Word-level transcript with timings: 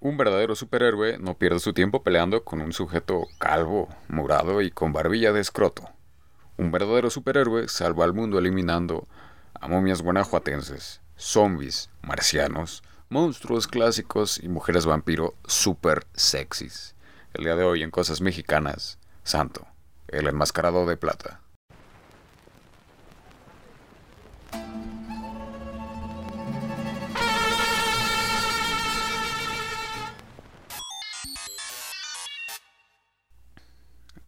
Un 0.00 0.16
verdadero 0.16 0.54
superhéroe 0.54 1.18
no 1.18 1.34
pierde 1.34 1.58
su 1.58 1.72
tiempo 1.72 2.04
peleando 2.04 2.44
con 2.44 2.60
un 2.60 2.72
sujeto 2.72 3.26
calvo, 3.38 3.88
murado 4.06 4.62
y 4.62 4.70
con 4.70 4.92
barbilla 4.92 5.32
de 5.32 5.40
escroto. 5.40 5.90
Un 6.56 6.70
verdadero 6.70 7.10
superhéroe 7.10 7.68
salva 7.68 8.04
al 8.04 8.14
mundo 8.14 8.38
eliminando 8.38 9.08
a 9.54 9.66
momias 9.66 10.00
guanajuatenses, 10.00 11.00
zombies, 11.16 11.90
marcianos, 12.00 12.84
monstruos 13.08 13.66
clásicos 13.66 14.38
y 14.40 14.48
mujeres 14.48 14.86
vampiro 14.86 15.34
super 15.46 16.06
sexys. 16.14 16.94
El 17.34 17.44
día 17.44 17.56
de 17.56 17.64
hoy 17.64 17.82
en 17.82 17.90
Cosas 17.90 18.20
Mexicanas, 18.20 18.98
Santo, 19.24 19.66
el 20.06 20.28
enmascarado 20.28 20.86
de 20.86 20.96
plata. 20.96 21.40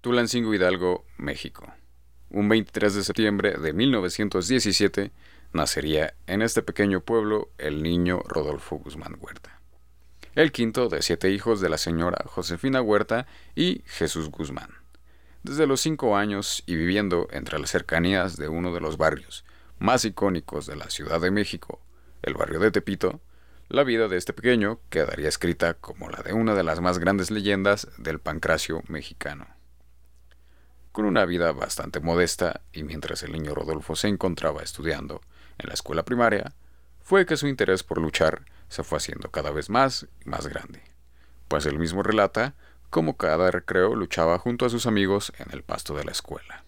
Tulancingo 0.01 0.55
Hidalgo, 0.55 1.05
México. 1.19 1.75
Un 2.31 2.49
23 2.49 2.95
de 2.95 3.05
septiembre 3.05 3.59
de 3.59 3.75
1917 3.75 5.13
nacería 5.53 6.15
en 6.27 6.41
este 6.41 6.63
pequeño 6.63 7.03
pueblo 7.03 7.51
el 7.59 7.83
niño 7.83 8.23
Rodolfo 8.27 8.77
Guzmán 8.77 9.19
Huerta. 9.21 9.61
El 10.35 10.53
quinto 10.53 10.89
de 10.89 11.03
siete 11.03 11.31
hijos 11.31 11.61
de 11.61 11.69
la 11.69 11.77
señora 11.77 12.25
Josefina 12.25 12.81
Huerta 12.81 13.27
y 13.55 13.83
Jesús 13.85 14.31
Guzmán. 14.31 14.71
Desde 15.43 15.67
los 15.67 15.83
cinco 15.83 16.17
años 16.17 16.63
y 16.65 16.77
viviendo 16.77 17.29
entre 17.31 17.59
las 17.59 17.69
cercanías 17.69 18.39
de 18.39 18.49
uno 18.49 18.73
de 18.73 18.81
los 18.81 18.97
barrios 18.97 19.45
más 19.79 20.07
icónicos 20.07 20.65
de 20.65 20.77
la 20.77 20.89
Ciudad 20.89 21.21
de 21.21 21.31
México, 21.31 21.79
el 22.23 22.33
barrio 22.33 22.59
de 22.59 22.71
Tepito, 22.71 23.21
la 23.69 23.85
vida 23.85 24.09
de 24.09 24.17
este 24.17 24.33
pequeño 24.33 24.81
quedaría 24.89 25.29
escrita 25.29 25.75
como 25.75 26.09
la 26.09 26.23
de 26.23 26.33
una 26.33 26.55
de 26.55 26.63
las 26.63 26.81
más 26.81 26.99
grandes 26.99 27.31
leyendas 27.31 27.87
del 27.99 28.19
pancracio 28.19 28.83
mexicano. 28.89 29.60
Con 30.93 31.05
una 31.05 31.25
vida 31.25 31.53
bastante 31.53 32.01
modesta 32.01 32.63
y 32.73 32.83
mientras 32.83 33.23
el 33.23 33.33
niño 33.33 33.55
Rodolfo 33.55 33.95
se 33.95 34.09
encontraba 34.09 34.63
estudiando 34.63 35.21
en 35.59 35.69
la 35.69 35.75
escuela 35.75 36.05
primaria, 36.05 36.53
fue 37.01 37.27
que 37.27 37.37
su 37.37 37.47
interés 37.47 37.85
por 37.85 37.99
luchar 37.99 38.43
se 38.69 38.83
fue 38.83 38.99
haciendo 38.99 39.31
cada 39.31 39.51
vez 39.51 39.71
más 39.71 40.07
y 40.25 40.29
más 40.29 40.49
grande, 40.49 40.83
pues 41.49 41.67
él 41.67 41.79
mismo 41.79 42.03
relata 42.03 42.55
cómo 42.91 43.17
cada 43.17 43.51
recreo 43.53 43.95
luchaba 43.95 44.39
junto 44.39 44.67
a 44.67 44.71
sus 44.71 44.87
amigos 44.87 45.33
en 45.39 45.53
el 45.53 45.63
pasto 45.63 45.95
de 45.95 46.05
la 46.05 46.11
escuela. 46.11 46.65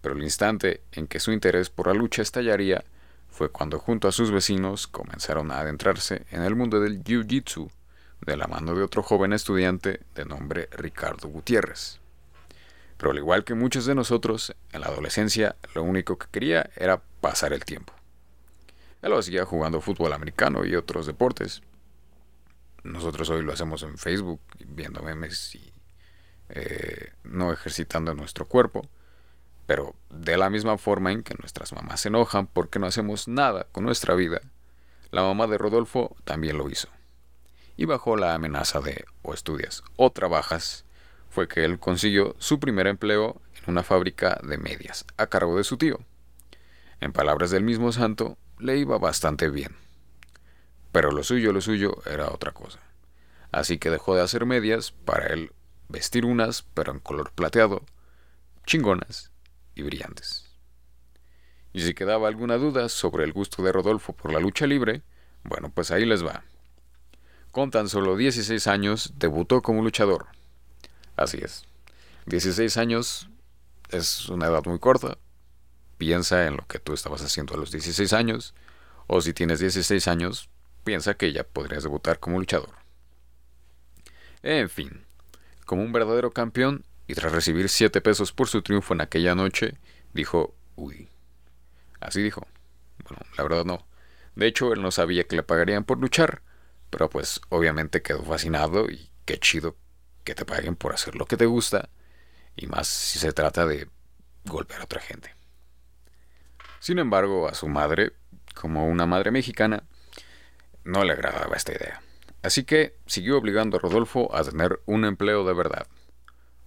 Pero 0.00 0.14
el 0.14 0.22
instante 0.22 0.82
en 0.92 1.06
que 1.06 1.20
su 1.20 1.30
interés 1.30 1.68
por 1.68 1.88
la 1.88 1.94
lucha 1.94 2.22
estallaría 2.22 2.84
fue 3.28 3.50
cuando 3.50 3.78
junto 3.78 4.08
a 4.08 4.12
sus 4.12 4.30
vecinos 4.30 4.86
comenzaron 4.86 5.50
a 5.50 5.60
adentrarse 5.60 6.24
en 6.30 6.42
el 6.42 6.56
mundo 6.56 6.80
del 6.80 7.04
Jiu-Jitsu 7.04 7.70
de 8.22 8.36
la 8.36 8.46
mano 8.46 8.74
de 8.74 8.82
otro 8.82 9.02
joven 9.02 9.34
estudiante 9.34 10.00
de 10.14 10.24
nombre 10.24 10.68
Ricardo 10.72 11.28
Gutiérrez. 11.28 12.00
Pero 13.00 13.12
al 13.12 13.16
igual 13.16 13.44
que 13.44 13.54
muchos 13.54 13.86
de 13.86 13.94
nosotros, 13.94 14.54
en 14.72 14.82
la 14.82 14.88
adolescencia 14.88 15.56
lo 15.74 15.82
único 15.82 16.18
que 16.18 16.26
quería 16.30 16.68
era 16.76 17.00
pasar 17.22 17.54
el 17.54 17.64
tiempo. 17.64 17.94
Él 19.00 19.08
lo 19.08 19.18
hacía 19.18 19.46
jugando 19.46 19.80
fútbol 19.80 20.12
americano 20.12 20.66
y 20.66 20.76
otros 20.76 21.06
deportes. 21.06 21.62
Nosotros 22.82 23.30
hoy 23.30 23.40
lo 23.42 23.54
hacemos 23.54 23.82
en 23.84 23.96
Facebook, 23.96 24.42
viendo 24.66 25.02
memes 25.02 25.54
y 25.54 25.72
eh, 26.50 27.14
no 27.24 27.54
ejercitando 27.54 28.14
nuestro 28.14 28.46
cuerpo. 28.46 28.86
Pero 29.64 29.94
de 30.10 30.36
la 30.36 30.50
misma 30.50 30.76
forma 30.76 31.10
en 31.10 31.22
que 31.22 31.34
nuestras 31.40 31.72
mamás 31.72 32.02
se 32.02 32.08
enojan 32.08 32.48
porque 32.48 32.78
no 32.78 32.86
hacemos 32.86 33.28
nada 33.28 33.66
con 33.72 33.84
nuestra 33.84 34.14
vida, 34.14 34.42
la 35.10 35.22
mamá 35.22 35.46
de 35.46 35.56
Rodolfo 35.56 36.14
también 36.24 36.58
lo 36.58 36.68
hizo. 36.68 36.88
Y 37.78 37.86
bajo 37.86 38.16
la 38.16 38.34
amenaza 38.34 38.80
de 38.80 39.06
o 39.22 39.32
estudias 39.32 39.82
o 39.96 40.10
trabajas, 40.12 40.84
fue 41.30 41.46
que 41.48 41.64
él 41.64 41.78
consiguió 41.78 42.34
su 42.38 42.58
primer 42.58 42.88
empleo 42.88 43.40
en 43.54 43.70
una 43.70 43.84
fábrica 43.84 44.40
de 44.42 44.58
medias, 44.58 45.06
a 45.16 45.28
cargo 45.28 45.56
de 45.56 45.64
su 45.64 45.78
tío. 45.78 46.00
En 47.00 47.12
palabras 47.12 47.50
del 47.50 47.62
mismo 47.62 47.92
santo, 47.92 48.36
le 48.58 48.76
iba 48.76 48.98
bastante 48.98 49.48
bien. 49.48 49.76
Pero 50.92 51.12
lo 51.12 51.22
suyo, 51.22 51.52
lo 51.52 51.60
suyo 51.60 52.02
era 52.04 52.30
otra 52.30 52.50
cosa. 52.50 52.80
Así 53.52 53.78
que 53.78 53.90
dejó 53.90 54.16
de 54.16 54.22
hacer 54.22 54.44
medias 54.44 54.90
para 54.90 55.28
él 55.28 55.52
vestir 55.88 56.26
unas, 56.26 56.62
pero 56.74 56.92
en 56.92 56.98
color 56.98 57.32
plateado, 57.32 57.84
chingonas 58.66 59.30
y 59.76 59.82
brillantes. 59.82 60.50
Y 61.72 61.82
si 61.82 61.94
quedaba 61.94 62.26
alguna 62.26 62.56
duda 62.56 62.88
sobre 62.88 63.22
el 63.22 63.32
gusto 63.32 63.62
de 63.62 63.70
Rodolfo 63.70 64.12
por 64.12 64.32
la 64.32 64.40
lucha 64.40 64.66
libre, 64.66 65.02
bueno, 65.44 65.70
pues 65.72 65.92
ahí 65.92 66.04
les 66.04 66.26
va. 66.26 66.42
Con 67.52 67.70
tan 67.70 67.88
solo 67.88 68.16
16 68.16 68.66
años 68.66 69.12
debutó 69.16 69.62
como 69.62 69.82
luchador 69.82 70.26
Así 71.20 71.38
es. 71.42 71.64
16 72.24 72.78
años 72.78 73.28
es 73.90 74.30
una 74.30 74.46
edad 74.46 74.62
muy 74.64 74.78
corta. 74.78 75.18
Piensa 75.98 76.46
en 76.46 76.56
lo 76.56 76.66
que 76.66 76.78
tú 76.78 76.94
estabas 76.94 77.20
haciendo 77.20 77.52
a 77.52 77.58
los 77.58 77.70
16 77.70 78.14
años. 78.14 78.54
O 79.06 79.20
si 79.20 79.34
tienes 79.34 79.60
16 79.60 80.08
años, 80.08 80.48
piensa 80.82 81.12
que 81.12 81.30
ya 81.34 81.44
podrías 81.44 81.82
debutar 81.82 82.20
como 82.20 82.38
luchador. 82.38 82.70
En 84.42 84.70
fin, 84.70 85.04
como 85.66 85.82
un 85.82 85.92
verdadero 85.92 86.30
campeón, 86.30 86.86
y 87.06 87.12
tras 87.12 87.32
recibir 87.32 87.68
7 87.68 88.00
pesos 88.00 88.32
por 88.32 88.48
su 88.48 88.62
triunfo 88.62 88.94
en 88.94 89.02
aquella 89.02 89.34
noche, 89.34 89.76
dijo, 90.14 90.54
uy. 90.76 91.10
Así 92.00 92.22
dijo. 92.22 92.46
Bueno, 93.04 93.22
la 93.36 93.42
verdad 93.42 93.66
no. 93.66 93.86
De 94.36 94.46
hecho, 94.46 94.72
él 94.72 94.80
no 94.80 94.90
sabía 94.90 95.24
que 95.24 95.36
le 95.36 95.42
pagarían 95.42 95.84
por 95.84 95.98
luchar, 95.98 96.40
pero 96.88 97.10
pues 97.10 97.42
obviamente 97.50 98.00
quedó 98.00 98.22
fascinado 98.22 98.88
y 98.88 99.10
qué 99.26 99.38
chido 99.38 99.76
que 100.24 100.34
te 100.34 100.44
paguen 100.44 100.76
por 100.76 100.92
hacer 100.92 101.14
lo 101.16 101.26
que 101.26 101.36
te 101.36 101.46
gusta, 101.46 101.88
y 102.56 102.66
más 102.66 102.86
si 102.86 103.18
se 103.18 103.32
trata 103.32 103.66
de 103.66 103.88
golpear 104.44 104.80
a 104.80 104.84
otra 104.84 105.00
gente. 105.00 105.34
Sin 106.78 106.98
embargo, 106.98 107.48
a 107.48 107.54
su 107.54 107.68
madre, 107.68 108.12
como 108.54 108.86
una 108.86 109.06
madre 109.06 109.30
mexicana, 109.30 109.84
no 110.84 111.04
le 111.04 111.12
agradaba 111.12 111.56
esta 111.56 111.72
idea. 111.72 112.02
Así 112.42 112.64
que 112.64 112.96
siguió 113.06 113.36
obligando 113.36 113.76
a 113.76 113.80
Rodolfo 113.80 114.34
a 114.34 114.42
tener 114.42 114.80
un 114.86 115.04
empleo 115.04 115.44
de 115.44 115.52
verdad. 115.52 115.86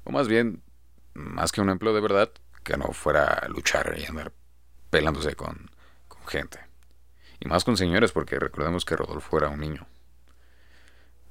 O 0.03 0.12
más 0.12 0.28
bien, 0.28 0.62
más 1.13 1.52
que 1.52 1.62
un 1.62 1.69
empleo 1.69 1.94
de 1.94 2.02
verdad, 2.02 2.31
que 2.63 2.78
no 2.78 2.94
fuera 2.94 3.25
a 3.25 3.47
luchar 3.47 3.96
y 3.97 4.06
andar 4.06 4.31
pelándose 4.90 5.36
con, 5.36 5.72
con 6.08 6.25
gente. 6.28 6.59
Y 7.40 7.47
más 7.47 7.63
con 7.63 7.75
señores, 7.75 8.12
porque 8.12 8.40
recordemos 8.40 8.86
que 8.86 8.96
Rodolfo 8.96 9.38
era 9.38 9.50
un 9.50 9.59
niño. 9.59 9.88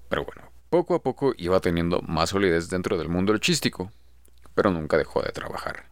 Pero 0.08 0.24
bueno, 0.24 0.51
poco 0.72 0.94
a 0.94 1.02
poco 1.02 1.34
iba 1.36 1.60
teniendo 1.60 2.00
más 2.00 2.30
solidez 2.30 2.70
dentro 2.70 2.96
del 2.96 3.10
mundo 3.10 3.36
chístico, 3.36 3.92
pero 4.54 4.70
nunca 4.70 4.96
dejó 4.96 5.20
de 5.20 5.30
trabajar, 5.30 5.90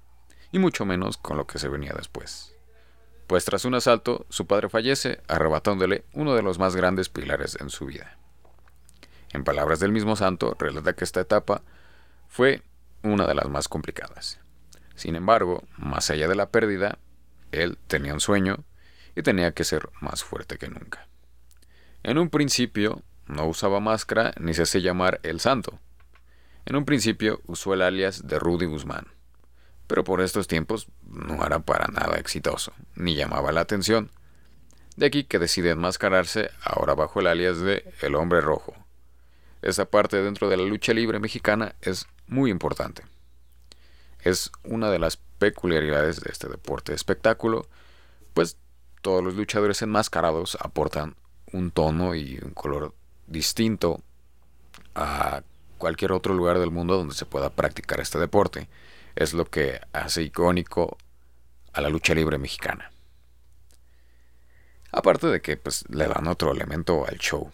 y 0.53 0.59
mucho 0.59 0.87
menos 0.87 1.19
con 1.19 1.37
lo 1.37 1.47
que 1.47 1.59
se 1.59 1.69
venía 1.69 1.93
después. 1.95 2.57
Pues 3.27 3.45
tras 3.45 3.67
un 3.67 3.75
asalto, 3.75 4.25
su 4.31 4.47
padre 4.47 4.71
fallece, 4.71 5.21
arrebatándole 5.29 6.07
uno 6.15 6.35
de 6.35 6.41
los 6.41 6.59
más 6.59 6.77
grandes 6.77 7.11
pilares 7.11 7.59
en 7.61 7.69
su 7.69 7.85
vida. 7.85 8.17
En 9.35 9.45
palabras 9.45 9.81
del 9.81 9.93
mismo 9.93 10.17
santo, 10.17 10.57
relata 10.59 10.95
que 10.95 11.05
esta 11.05 11.21
etapa 11.21 11.61
fue 12.27 12.63
una 13.03 13.27
de 13.27 13.35
las 13.35 13.51
más 13.51 13.69
complicadas. 13.69 14.41
Sin 14.95 15.15
embargo, 15.15 15.63
más 15.77 16.09
allá 16.09 16.27
de 16.27 16.37
la 16.37 16.49
pérdida, 16.49 16.97
él 17.53 17.77
tenía 17.87 18.15
un 18.15 18.21
sueño 18.21 18.65
y 19.15 19.21
tenía 19.21 19.53
que 19.53 19.65
ser 19.65 19.91
más 20.01 20.25
fuerte 20.25 20.57
que 20.57 20.69
nunca. 20.71 21.07
En 22.03 22.17
un 22.17 22.31
principio, 22.31 23.03
no 23.31 23.47
usaba 23.47 23.81
máscara 23.81 24.33
ni 24.39 24.55
se 24.55 24.63
hace 24.63 24.83
llamar 24.83 25.21
El 25.23 25.41
Santo. 25.41 25.79
En 26.67 26.77
un 26.77 26.85
principio 26.85 27.41
usó 27.47 27.75
el 27.75 27.83
alias 27.83 28.27
de 28.27 28.39
Rudy 28.39 28.67
Guzmán, 28.67 29.07
pero 29.87 30.05
por 30.05 30.21
estos 30.21 30.47
tiempos 30.47 30.89
no 31.07 31.45
era 31.45 31.61
para 31.61 31.87
nada 31.87 32.19
exitoso, 32.19 32.73
ni 32.95 33.15
llamaba 33.15 33.53
la 33.53 33.63
atención. 33.63 34.11
De 34.97 35.07
aquí 35.07 35.25
que 35.25 35.39
decide 35.39 35.71
enmascararse 35.71 36.51
ahora 36.63 36.95
bajo 36.95 37.21
el 37.21 37.27
alias 37.27 37.61
de 37.61 37.93
El 38.03 38.15
Hombre 38.15 38.41
Rojo. 38.41 38.75
Esta 39.63 39.87
parte 39.87 40.23
dentro 40.23 40.49
de 40.49 40.57
la 40.57 40.65
lucha 40.65 40.93
libre 40.93 41.19
mexicana 41.19 41.75
es 41.81 42.07
muy 42.27 42.51
importante. 42.51 43.05
Es 44.23 44.51
una 44.65 44.91
de 44.91 44.99
las 44.99 45.17
peculiaridades 45.17 46.21
de 46.21 46.31
este 46.31 46.49
deporte 46.49 46.93
de 46.93 46.97
espectáculo, 46.97 47.67
pues 48.35 48.59
todos 49.01 49.25
los 49.25 49.35
luchadores 49.35 49.81
enmascarados 49.83 50.59
aportan 50.61 51.17
un 51.53 51.71
tono 51.71 52.15
y 52.15 52.39
un 52.43 52.53
color 52.53 52.95
distinto 53.31 54.03
a 54.95 55.43
cualquier 55.79 56.13
otro 56.13 56.35
lugar 56.35 56.59
del 56.59 56.71
mundo 56.71 56.99
donde 56.99 57.15
se 57.15 57.25
pueda 57.25 57.49
practicar 57.49 58.01
este 58.01 58.19
deporte. 58.19 58.69
Es 59.17 59.33
lo 59.33 59.47
que 59.47 59.81
hace 59.93 60.23
icónico 60.23 60.99
a 61.73 61.81
la 61.81 61.89
lucha 61.89 62.15
libre 62.15 62.37
mexicana. 62.37 62.91
Aparte 64.93 65.29
de 65.29 65.41
que 65.41 65.57
pues, 65.57 65.85
le 65.89 66.07
dan 66.07 66.27
otro 66.27 66.53
elemento 66.53 67.07
al 67.07 67.19
show. 67.19 67.51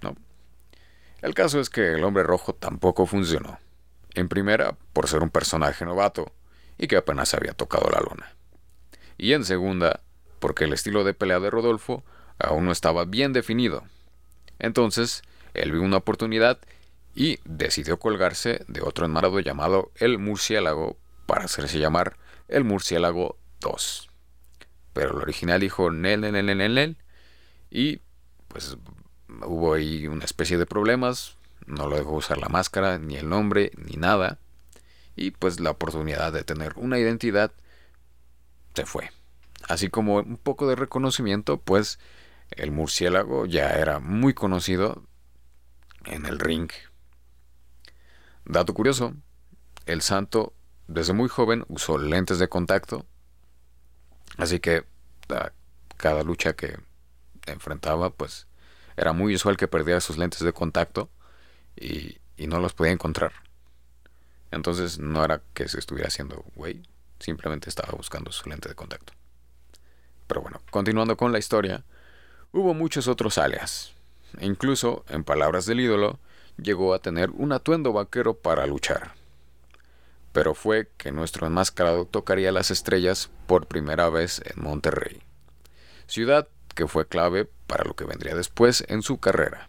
¿no? 0.00 0.16
El 1.20 1.34
caso 1.34 1.60
es 1.60 1.70
que 1.70 1.92
el 1.92 2.04
hombre 2.04 2.24
rojo 2.24 2.54
tampoco 2.54 3.06
funcionó. 3.06 3.58
En 4.14 4.28
primera, 4.28 4.76
por 4.92 5.08
ser 5.08 5.22
un 5.22 5.30
personaje 5.30 5.84
novato 5.84 6.32
y 6.78 6.86
que 6.88 6.96
apenas 6.96 7.34
había 7.34 7.52
tocado 7.52 7.90
la 7.90 8.00
lona. 8.00 8.34
Y 9.18 9.32
en 9.34 9.44
segunda, 9.44 10.00
porque 10.38 10.64
el 10.64 10.72
estilo 10.72 11.04
de 11.04 11.14
pelea 11.14 11.40
de 11.40 11.50
Rodolfo 11.50 12.02
aún 12.38 12.64
no 12.64 12.72
estaba 12.72 13.04
bien 13.04 13.32
definido 13.32 13.84
entonces, 14.64 15.22
él 15.54 15.72
vio 15.72 15.82
una 15.82 15.98
oportunidad 15.98 16.58
y 17.14 17.38
decidió 17.44 17.98
colgarse 17.98 18.64
de 18.66 18.80
otro 18.82 19.06
enmarado 19.06 19.40
llamado 19.40 19.92
el 19.96 20.18
murciélago 20.18 20.96
para 21.26 21.44
hacerse 21.44 21.78
llamar 21.78 22.16
el 22.48 22.64
murciélago 22.64 23.38
2. 23.60 24.10
Pero 24.92 25.12
el 25.12 25.22
original 25.22 25.60
dijo 25.60 25.90
Nel, 25.90 26.20
Nel, 26.20 26.46
Nel, 26.46 26.74
Nel, 26.74 26.96
y 27.70 28.00
pues 28.48 28.76
hubo 29.42 29.74
ahí 29.74 30.06
una 30.06 30.24
especie 30.24 30.58
de 30.58 30.66
problemas, 30.66 31.36
no 31.66 31.88
lo 31.88 31.96
dejó 31.96 32.12
usar 32.12 32.38
la 32.38 32.48
máscara, 32.48 32.98
ni 32.98 33.16
el 33.16 33.28
nombre, 33.28 33.72
ni 33.76 33.96
nada, 33.96 34.38
y 35.16 35.30
pues 35.30 35.60
la 35.60 35.70
oportunidad 35.70 36.32
de 36.32 36.44
tener 36.44 36.74
una 36.76 36.98
identidad 36.98 37.52
se 38.74 38.86
fue. 38.86 39.10
Así 39.68 39.88
como 39.88 40.16
un 40.16 40.36
poco 40.36 40.68
de 40.68 40.76
reconocimiento, 40.76 41.58
pues 41.58 41.98
el 42.56 42.70
murciélago 42.70 43.46
ya 43.46 43.70
era 43.70 44.00
muy 44.00 44.34
conocido 44.34 45.02
en 46.04 46.26
el 46.26 46.38
ring. 46.38 46.70
Dato 48.44 48.74
curioso, 48.74 49.14
el 49.86 50.02
santo 50.02 50.52
desde 50.86 51.12
muy 51.12 51.28
joven 51.28 51.64
usó 51.68 51.98
lentes 51.98 52.38
de 52.38 52.48
contacto, 52.48 53.06
así 54.36 54.60
que 54.60 54.84
cada 55.96 56.22
lucha 56.22 56.54
que 56.54 56.78
enfrentaba, 57.46 58.10
pues 58.10 58.46
era 58.96 59.12
muy 59.12 59.34
usual 59.34 59.56
que 59.56 59.68
perdiera 59.68 60.00
sus 60.00 60.18
lentes 60.18 60.40
de 60.40 60.52
contacto 60.52 61.10
y, 61.76 62.18
y 62.36 62.46
no 62.46 62.60
los 62.60 62.74
podía 62.74 62.92
encontrar. 62.92 63.32
Entonces 64.50 64.98
no 64.98 65.24
era 65.24 65.42
que 65.52 65.68
se 65.68 65.78
estuviera 65.78 66.08
haciendo 66.08 66.44
güey, 66.54 66.82
simplemente 67.18 67.68
estaba 67.68 67.92
buscando 67.96 68.30
su 68.30 68.48
lente 68.48 68.68
de 68.68 68.74
contacto. 68.74 69.12
Pero 70.26 70.42
bueno, 70.42 70.60
continuando 70.70 71.16
con 71.16 71.32
la 71.32 71.38
historia, 71.38 71.84
hubo 72.54 72.72
muchos 72.72 73.08
otros 73.08 73.36
alias. 73.36 73.92
E 74.38 74.46
incluso, 74.46 75.04
en 75.08 75.24
palabras 75.24 75.66
del 75.66 75.80
ídolo, 75.80 76.20
llegó 76.56 76.94
a 76.94 77.00
tener 77.00 77.30
un 77.30 77.52
atuendo 77.52 77.92
vaquero 77.92 78.34
para 78.34 78.66
luchar. 78.66 79.14
Pero 80.32 80.54
fue 80.54 80.88
que 80.96 81.12
nuestro 81.12 81.46
enmascarado 81.46 82.06
tocaría 82.06 82.52
las 82.52 82.70
estrellas 82.70 83.30
por 83.46 83.66
primera 83.66 84.08
vez 84.08 84.40
en 84.44 84.62
Monterrey, 84.62 85.20
ciudad 86.06 86.48
que 86.74 86.86
fue 86.86 87.06
clave 87.06 87.48
para 87.66 87.84
lo 87.84 87.94
que 87.94 88.04
vendría 88.04 88.34
después 88.34 88.84
en 88.88 89.02
su 89.02 89.18
carrera. 89.18 89.68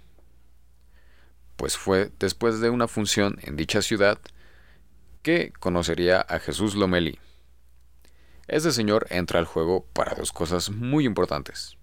Pues 1.56 1.78
fue 1.78 2.12
después 2.20 2.60
de 2.60 2.70
una 2.70 2.88
función 2.88 3.38
en 3.42 3.56
dicha 3.56 3.82
ciudad 3.82 4.20
que 5.22 5.54
conocería 5.60 6.22
a 6.22 6.40
Jesús 6.40 6.76
Lomelí. 6.76 7.20
Este 8.48 8.72
señor 8.72 9.08
entra 9.10 9.40
al 9.40 9.46
juego 9.46 9.86
para 9.94 10.14
dos 10.14 10.32
cosas 10.32 10.70
muy 10.70 11.06
importantes. 11.06 11.78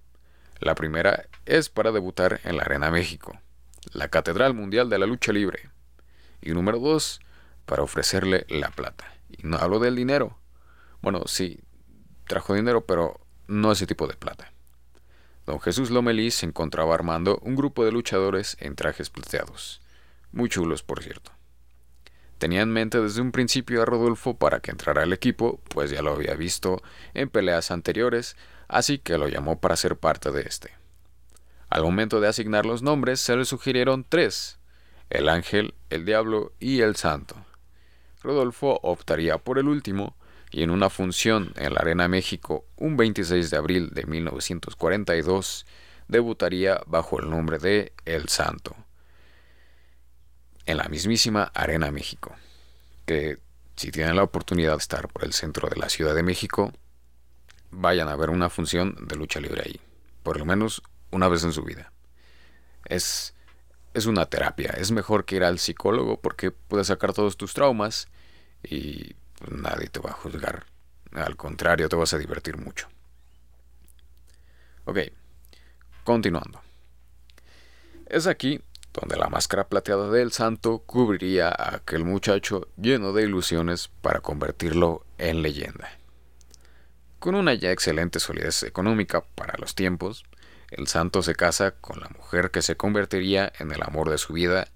La 0.63 0.77
primera 0.77 1.27
es 1.45 1.69
para 1.71 1.91
debutar 1.91 2.41
en 2.45 2.57
la 2.57 2.63
Arena 2.63 2.89
México, 2.93 3.37
la 3.93 4.07
Catedral 4.07 4.55
Mundial 4.55 4.89
de 4.89 4.97
la 4.97 5.07
Lucha 5.07 5.33
Libre. 5.33 5.71
Y 6.41 6.53
número 6.53 6.79
dos, 6.79 7.19
para 7.67 7.83
ofrecerle 7.83 8.47
la 8.49 8.71
plata. 8.71 9.13
Y 9.29 9.45
no 9.45 9.57
hablo 9.57 9.81
del 9.81 9.97
dinero. 9.97 10.39
Bueno, 11.01 11.25
sí, 11.27 11.59
trajo 12.29 12.55
dinero, 12.55 12.87
pero 12.87 13.21
no 13.49 13.73
ese 13.73 13.89
tipo 13.89 14.07
de 14.07 14.15
plata. 14.15 14.53
Don 15.47 15.59
Jesús 15.59 15.91
Lomelí 15.91 16.31
se 16.31 16.47
encontraba 16.47 16.95
armando 16.95 17.41
un 17.43 17.57
grupo 17.57 17.85
de 17.85 17.91
luchadores 17.91 18.57
en 18.61 18.77
trajes 18.77 19.11
plateados. 19.11 19.83
Muy 20.31 20.49
chulos, 20.49 20.85
por 20.85 21.03
cierto. 21.03 21.33
Tenía 22.39 22.63
en 22.63 22.71
mente 22.71 23.01
desde 23.01 23.21
un 23.21 23.33
principio 23.33 23.83
a 23.83 23.85
Rodolfo 23.85 24.37
para 24.37 24.61
que 24.61 24.71
entrara 24.71 25.03
al 25.03 25.13
equipo, 25.13 25.61
pues 25.71 25.91
ya 25.91 26.03
lo 26.03 26.13
había 26.13 26.35
visto 26.35 26.81
en 27.15 27.31
peleas 27.31 27.73
anteriores, 27.73 28.37
así 28.73 28.99
que 28.99 29.19
lo 29.19 29.29
llamó 29.29 29.61
para 29.61 29.77
ser 29.77 29.97
parte 29.97 30.31
de 30.33 30.43
este. 30.43 30.73
Al 31.69 31.83
momento 31.83 32.21
de 32.21 32.29
asignar 32.29 32.67
los 32.67 32.83
nombres 32.83 33.21
se 33.21 33.37
le 33.37 33.45
sugirieron 33.45 34.05
tres, 34.09 34.59
el 35.11 35.29
ángel, 35.29 35.75
el 35.91 36.05
diablo 36.05 36.53
y 36.59 36.81
el 36.81 36.97
santo. 36.97 37.37
Rodolfo 38.23 38.81
optaría 38.83 39.39
por 39.39 39.59
el 39.59 39.69
último, 39.69 40.17
y 40.51 40.63
en 40.63 40.71
una 40.71 40.91
función 40.91 41.53
en 41.57 41.75
la 41.75 41.81
Arena 41.81 42.09
México 42.09 42.67
un 42.77 42.97
26 42.97 43.51
de 43.51 43.57
abril 43.57 43.91
de 43.91 44.05
1942 44.05 45.67
debutaría 46.09 46.81
bajo 46.87 47.19
el 47.21 47.31
nombre 47.31 47.59
de 47.59 47.93
El 48.05 48.29
Santo 48.29 48.77
en 50.67 50.77
la 50.77 50.89
mismísima 50.89 51.51
Arena 51.55 51.91
México. 51.91 52.35
Que 53.07 53.39
si 53.77 53.91
tienen 53.91 54.17
la 54.17 54.23
oportunidad 54.23 54.73
de 54.73 54.79
estar 54.79 55.09
por 55.09 55.25
el 55.25 55.33
centro 55.33 55.69
de 55.69 55.77
la 55.77 55.89
Ciudad 55.89 56.15
de 56.15 56.23
México, 56.23 56.73
vayan 57.73 58.09
a 58.09 58.17
ver 58.17 58.31
una 58.31 58.51
función 58.51 58.97
de 59.09 59.17
lucha 59.17 59.41
libre 59.41 59.63
ahí, 59.65 59.81
por 60.23 60.39
lo 60.39 60.45
menos 60.45 60.83
una 61.11 61.29
vez 61.29 61.43
en 61.43 61.53
su 61.53 61.65
vida. 61.65 61.93
Es, 62.85 63.35
es 63.95 64.07
una 64.07 64.27
terapia, 64.27 64.71
es 64.77 64.93
mejor 64.93 65.25
que 65.25 65.37
ir 65.37 65.45
al 65.45 65.59
psicólogo 65.59 66.21
porque 66.21 66.51
puedes 66.53 66.87
sacar 66.87 67.13
todos 67.13 67.37
tus 67.37 67.55
traumas 67.55 68.09
y 68.63 69.17
nadie 69.51 69.89
te 69.89 70.01
va 70.01 70.11
a 70.11 70.15
juzgar. 70.15 70.67
Al 71.13 71.37
contrario, 71.37 71.89
te 71.89 71.97
vas 71.97 72.15
a 72.15 72.19
divertir 72.19 72.57
mucho. 72.57 72.89
Ok, 74.85 74.99
continuando. 76.05 76.61
Es 78.07 78.27
aquí 78.27 78.61
donde 78.93 79.17
la 79.17 79.29
máscara 79.29 79.69
plateada 79.69 80.11
del 80.11 80.33
santo 80.33 80.81
cubriría 80.81 81.49
a 81.49 81.77
aquel 81.77 82.05
muchacho 82.05 82.69
lleno 82.77 83.13
de 83.13 83.23
ilusiones 83.23 83.89
para 83.89 84.21
convertirlo 84.21 85.07
en 85.19 85.43
leyenda. 85.43 86.02
Con 87.23 87.37
una 87.37 87.55
ya 87.55 87.71
excelente 87.71 88.19
solidez 88.19 88.65
económica 88.65 89.23
para 89.37 89.57
los 89.59 89.77
tiempos, 89.77 90.25
el 90.71 90.89
santo 90.89 91.23
se 91.23 91.37
casa 91.37 91.71
con 91.71 92.01
la 92.01 92.09
mujer 92.09 92.51
que 92.51 92.63
se 92.63 92.77
convertiría 92.77 93.53
en 93.61 93.71
el 93.71 93.83
amor 93.83 94.11
de 94.11 94.19
su 94.19 94.33
vida 94.33 94.67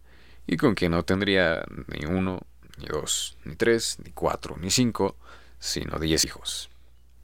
y 0.47 0.57
con 0.57 0.77
quien 0.77 0.93
no 0.93 1.05
tendría 1.05 1.65
ni 1.89 2.07
uno, 2.07 2.41
ni 2.79 2.87
dos, 2.87 3.37
ni 3.45 3.57
tres, 3.57 3.99
ni 4.05 4.13
cuatro, 4.13 4.57
ni 4.61 4.71
cinco, 4.71 5.17
sino 5.59 5.99
diez 5.99 6.25
hijos. 6.25 6.71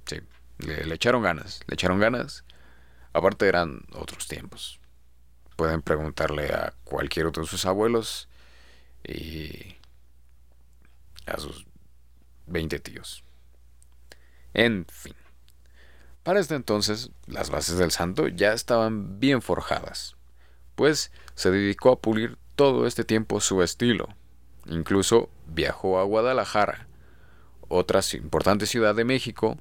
Sí, 0.07 0.21
le, 0.59 0.85
le 0.85 0.95
echaron 0.97 1.23
ganas, 1.23 1.61
le 1.69 1.75
echaron 1.75 2.01
ganas. 2.01 2.45
Aparte 3.13 3.47
eran 3.47 3.83
otros 3.93 4.27
tiempos 4.27 4.83
pueden 5.63 5.81
preguntarle 5.81 6.53
a 6.53 6.75
cualquier 6.83 7.27
otro 7.27 7.45
de 7.45 7.49
sus 7.49 7.67
abuelos 7.67 8.29
y 9.05 9.77
a 11.25 11.39
sus 11.39 11.67
20 12.49 12.81
tíos. 12.81 13.23
En 14.55 14.87
fin. 14.87 15.15
Para 16.23 16.41
este 16.41 16.55
entonces, 16.55 17.11
las 17.27 17.51
bases 17.51 17.79
del 17.79 17.91
santo 17.91 18.29
ya 18.29 18.53
estaban 18.53 19.19
bien 19.19 19.43
forjadas, 19.43 20.17
pues 20.77 21.11
se 21.35 21.51
dedicó 21.51 21.91
a 21.91 22.01
pulir 22.01 22.39
todo 22.55 22.87
este 22.87 23.05
tiempo 23.05 23.41
su 23.41 23.63
estilo. 23.63 24.09
Incluso 24.67 25.31
viajó 25.49 25.99
a 25.99 26.05
Guadalajara, 26.05 26.87
otra 27.69 28.01
importante 28.13 28.67
ciudad 28.67 28.95
de 28.95 29.05
México, 29.05 29.59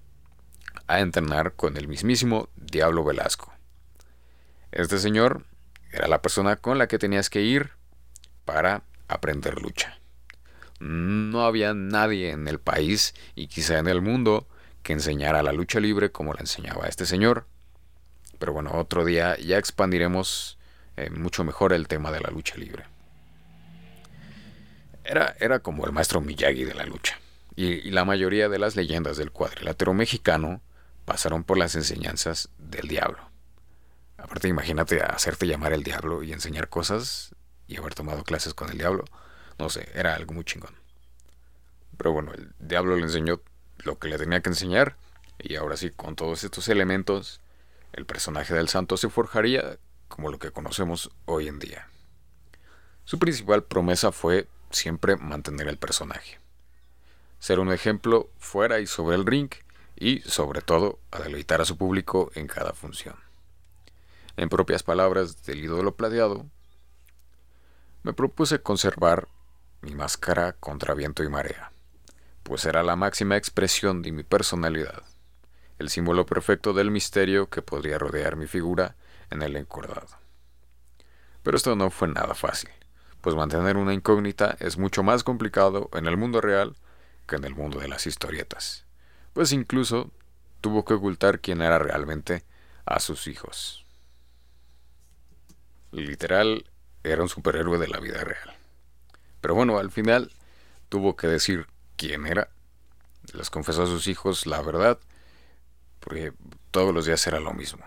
a 0.85 0.99
entrenar 0.99 1.53
con 1.53 1.77
el 1.77 1.87
mismísimo 1.87 2.49
Diablo 2.55 3.03
Velasco. 3.03 3.53
Este 4.71 4.99
señor 4.99 5.45
era 5.91 6.07
la 6.07 6.21
persona 6.21 6.57
con 6.57 6.77
la 6.77 6.87
que 6.87 6.99
tenías 6.99 7.29
que 7.29 7.41
ir 7.41 7.71
para 8.45 8.83
aprender 9.07 9.61
lucha. 9.61 9.99
No 10.79 11.45
había 11.45 11.73
nadie 11.73 12.31
en 12.31 12.47
el 12.47 12.59
país 12.59 13.13
y 13.35 13.47
quizá 13.47 13.79
en 13.79 13.87
el 13.87 14.01
mundo 14.01 14.47
que 14.83 14.93
enseñara 14.93 15.43
la 15.43 15.53
lucha 15.53 15.79
libre 15.79 16.11
como 16.11 16.33
la 16.33 16.41
enseñaba 16.41 16.87
este 16.87 17.05
señor. 17.05 17.45
Pero 18.39 18.53
bueno, 18.53 18.71
otro 18.73 19.05
día 19.05 19.37
ya 19.37 19.57
expandiremos 19.57 20.57
eh, 20.97 21.09
mucho 21.09 21.43
mejor 21.43 21.73
el 21.73 21.87
tema 21.87 22.11
de 22.11 22.21
la 22.21 22.29
lucha 22.29 22.55
libre. 22.57 22.85
Era, 25.03 25.35
era 25.39 25.59
como 25.59 25.85
el 25.85 25.91
maestro 25.91 26.21
Miyagi 26.21 26.63
de 26.63 26.73
la 26.73 26.85
lucha. 26.85 27.19
y 27.55 27.91
la 27.91 28.05
mayoría 28.05 28.49
de 28.49 28.57
las 28.57 28.75
leyendas 28.75 29.17
del 29.17 29.31
cuadrilátero 29.31 29.93
mexicano 29.93 30.61
pasaron 31.05 31.43
por 31.43 31.57
las 31.57 31.75
enseñanzas 31.75 32.49
del 32.57 32.87
diablo. 32.87 33.31
Aparte, 34.17 34.47
imagínate 34.47 35.01
hacerte 35.01 35.47
llamar 35.47 35.73
el 35.73 35.83
diablo 35.83 36.23
y 36.23 36.31
enseñar 36.31 36.69
cosas 36.69 37.35
y 37.67 37.77
haber 37.77 37.95
tomado 37.95 38.23
clases 38.23 38.53
con 38.53 38.69
el 38.69 38.77
diablo. 38.77 39.03
No 39.57 39.69
sé, 39.69 39.89
era 39.93 40.15
algo 40.15 40.33
muy 40.33 40.43
chingón. 40.43 40.75
Pero 41.97 42.13
bueno, 42.13 42.31
el 42.33 42.53
diablo 42.59 42.95
le 42.95 43.03
enseñó 43.03 43.41
lo 43.83 43.99
que 43.99 44.07
le 44.07 44.17
tenía 44.17 44.41
que 44.41 44.49
enseñar 44.49 44.97
y 45.39 45.55
ahora 45.55 45.77
sí, 45.77 45.89
con 45.89 46.15
todos 46.15 46.43
estos 46.43 46.67
elementos, 46.69 47.41
el 47.93 48.05
personaje 48.05 48.53
del 48.53 48.69
santo 48.69 48.97
se 48.97 49.09
forjaría 49.09 49.79
como 50.07 50.29
lo 50.29 50.39
que 50.39 50.51
conocemos 50.51 51.11
hoy 51.25 51.47
en 51.47 51.59
día. 51.59 51.87
Su 53.05 53.17
principal 53.17 53.63
promesa 53.63 54.11
fue 54.11 54.47
siempre 54.69 55.17
mantener 55.17 55.67
el 55.67 55.77
personaje. 55.77 56.39
Ser 57.39 57.59
un 57.59 57.71
ejemplo 57.71 58.29
fuera 58.37 58.79
y 58.79 58.87
sobre 58.87 59.15
el 59.15 59.25
ring 59.25 59.49
y, 59.95 60.19
sobre 60.21 60.61
todo, 60.61 60.99
a 61.11 61.19
deleitar 61.19 61.61
a 61.61 61.65
su 61.65 61.77
público 61.77 62.31
en 62.35 62.47
cada 62.47 62.73
función 62.73 63.15
en 64.37 64.49
propias 64.49 64.83
palabras 64.83 65.43
del 65.43 65.63
ídolo 65.63 65.95
plateado, 65.95 66.45
me 68.03 68.13
propuse 68.13 68.61
conservar 68.61 69.27
mi 69.81 69.93
máscara 69.93 70.53
contra 70.53 70.93
viento 70.93 71.23
y 71.23 71.29
marea, 71.29 71.71
pues 72.43 72.65
era 72.65 72.83
la 72.83 72.95
máxima 72.95 73.37
expresión 73.37 74.01
de 74.01 74.11
mi 74.11 74.23
personalidad, 74.23 75.03
el 75.79 75.89
símbolo 75.89 76.25
perfecto 76.25 76.73
del 76.73 76.91
misterio 76.91 77.49
que 77.49 77.61
podría 77.61 77.97
rodear 77.97 78.35
mi 78.35 78.47
figura 78.47 78.95
en 79.29 79.41
el 79.41 79.55
encordado. 79.55 80.07
Pero 81.43 81.57
esto 81.57 81.75
no 81.75 81.89
fue 81.89 82.07
nada 82.07 82.35
fácil, 82.35 82.69
pues 83.21 83.35
mantener 83.35 83.77
una 83.77 83.93
incógnita 83.93 84.57
es 84.59 84.77
mucho 84.77 85.03
más 85.03 85.23
complicado 85.23 85.89
en 85.93 86.07
el 86.07 86.17
mundo 86.17 86.41
real 86.41 86.75
que 87.27 87.35
en 87.35 87.45
el 87.45 87.55
mundo 87.55 87.79
de 87.79 87.87
las 87.87 88.07
historietas, 88.07 88.85
pues 89.33 89.51
incluso 89.51 90.11
tuvo 90.59 90.85
que 90.85 90.93
ocultar 90.93 91.39
quién 91.39 91.61
era 91.61 91.79
realmente 91.79 92.43
a 92.85 92.99
sus 92.99 93.27
hijos. 93.27 93.85
Literal, 95.91 96.65
era 97.03 97.23
un 97.23 97.29
superhéroe 97.29 97.77
de 97.77 97.87
la 97.87 97.99
vida 97.99 98.23
real. 98.23 98.55
Pero 99.41 99.55
bueno, 99.55 99.79
al 99.79 99.91
final 99.91 100.31
tuvo 100.89 101.15
que 101.15 101.27
decir 101.27 101.67
quién 102.01 102.25
era. 102.25 102.49
Les 103.33 103.51
confesó 103.51 103.83
a 103.83 103.85
sus 103.85 104.07
hijos 104.07 104.47
la 104.47 104.59
verdad, 104.63 104.97
porque 105.99 106.33
todos 106.71 106.95
los 106.95 107.05
días 107.05 107.25
era 107.27 107.39
lo 107.39 107.53
mismo. 107.53 107.85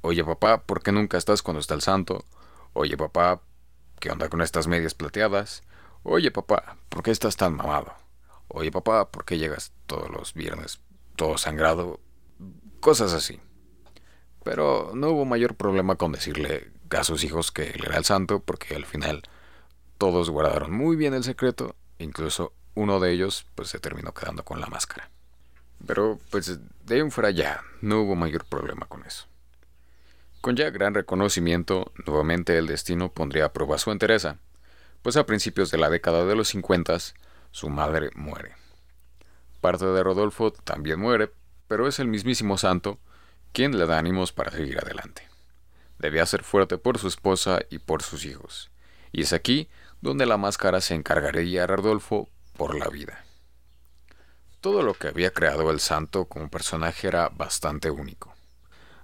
Oye 0.00 0.24
papá, 0.24 0.62
¿por 0.62 0.80
qué 0.80 0.92
nunca 0.92 1.18
estás 1.18 1.42
cuando 1.42 1.58
está 1.58 1.74
el 1.74 1.82
santo? 1.82 2.24
Oye 2.72 2.96
papá, 2.96 3.42
¿qué 3.98 4.12
onda 4.12 4.28
con 4.28 4.42
estas 4.42 4.68
medias 4.68 4.94
plateadas? 4.94 5.62
Oye 6.04 6.30
papá, 6.30 6.76
¿por 6.88 7.02
qué 7.02 7.10
estás 7.10 7.36
tan 7.36 7.56
mamado? 7.56 7.92
Oye 8.46 8.70
papá, 8.70 9.10
¿por 9.10 9.24
qué 9.24 9.38
llegas 9.38 9.72
todos 9.86 10.08
los 10.08 10.34
viernes 10.34 10.80
todo 11.16 11.36
sangrado? 11.36 11.98
Cosas 12.78 13.12
así. 13.12 13.40
Pero 14.44 14.92
no 14.94 15.10
hubo 15.10 15.24
mayor 15.24 15.56
problema 15.56 15.96
con 15.96 16.12
decirle 16.12 16.70
a 16.90 17.02
sus 17.02 17.24
hijos 17.24 17.50
que 17.50 17.70
él 17.70 17.82
era 17.84 17.98
el 17.98 18.04
santo, 18.04 18.38
porque 18.38 18.76
al 18.76 18.86
final 18.86 19.24
todos 19.98 20.30
guardaron 20.30 20.70
muy 20.70 20.94
bien 20.94 21.12
el 21.12 21.24
secreto, 21.24 21.74
incluso 21.98 22.52
uno 22.78 23.00
de 23.00 23.10
ellos 23.10 23.44
pues 23.56 23.68
se 23.68 23.80
terminó 23.80 24.14
quedando 24.14 24.44
con 24.44 24.60
la 24.60 24.68
máscara. 24.68 25.10
Pero 25.86 26.20
pues 26.30 26.58
de 26.86 26.94
ahí 26.94 27.00
en 27.00 27.10
fuera 27.10 27.30
ya, 27.30 27.62
no 27.80 28.02
hubo 28.02 28.14
mayor 28.14 28.44
problema 28.44 28.86
con 28.86 29.04
eso. 29.04 29.26
Con 30.40 30.54
ya 30.54 30.70
gran 30.70 30.94
reconocimiento, 30.94 31.92
nuevamente 32.06 32.56
el 32.56 32.68
destino 32.68 33.10
pondría 33.10 33.46
a 33.46 33.52
prueba 33.52 33.78
su 33.78 33.90
entereza, 33.90 34.38
pues 35.02 35.16
a 35.16 35.26
principios 35.26 35.72
de 35.72 35.78
la 35.78 35.90
década 35.90 36.24
de 36.24 36.36
los 36.36 36.48
50 36.48 36.96
su 37.50 37.68
madre 37.68 38.10
muere. 38.14 38.54
Parte 39.60 39.86
de 39.86 40.02
Rodolfo 40.04 40.52
también 40.52 41.00
muere, 41.00 41.32
pero 41.66 41.88
es 41.88 41.98
el 41.98 42.06
mismísimo 42.06 42.58
santo 42.58 43.00
quien 43.52 43.76
le 43.76 43.86
da 43.86 43.98
ánimos 43.98 44.32
para 44.32 44.52
seguir 44.52 44.78
adelante. 44.78 45.28
Debía 45.98 46.26
ser 46.26 46.44
fuerte 46.44 46.78
por 46.78 46.98
su 46.98 47.08
esposa 47.08 47.58
y 47.70 47.80
por 47.80 48.02
sus 48.02 48.24
hijos, 48.24 48.70
y 49.10 49.22
es 49.22 49.32
aquí 49.32 49.68
donde 50.00 50.26
la 50.26 50.36
máscara 50.36 50.80
se 50.80 50.94
encargaría 50.94 51.64
a 51.64 51.66
Rodolfo 51.66 52.28
por 52.58 52.78
la 52.78 52.88
vida. 52.88 53.24
Todo 54.60 54.82
lo 54.82 54.92
que 54.92 55.08
había 55.08 55.30
creado 55.30 55.70
el 55.70 55.80
santo 55.80 56.26
como 56.26 56.50
personaje 56.50 57.06
era 57.06 57.30
bastante 57.30 57.90
único, 57.90 58.34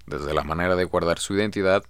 desde 0.06 0.34
la 0.34 0.42
manera 0.42 0.74
de 0.74 0.84
guardar 0.84 1.20
su 1.20 1.34
identidad, 1.34 1.84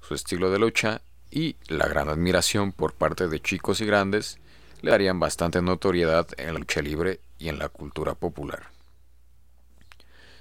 su 0.00 0.14
estilo 0.14 0.50
de 0.50 0.58
lucha 0.58 1.02
y 1.30 1.56
la 1.68 1.86
gran 1.86 2.08
admiración 2.08 2.72
por 2.72 2.94
parte 2.94 3.28
de 3.28 3.40
chicos 3.40 3.80
y 3.82 3.86
grandes 3.86 4.38
le 4.80 4.90
darían 4.90 5.20
bastante 5.20 5.62
notoriedad 5.62 6.26
en 6.38 6.54
la 6.54 6.58
lucha 6.58 6.80
libre 6.80 7.20
y 7.38 7.50
en 7.50 7.58
la 7.58 7.68
cultura 7.68 8.14
popular. 8.14 8.70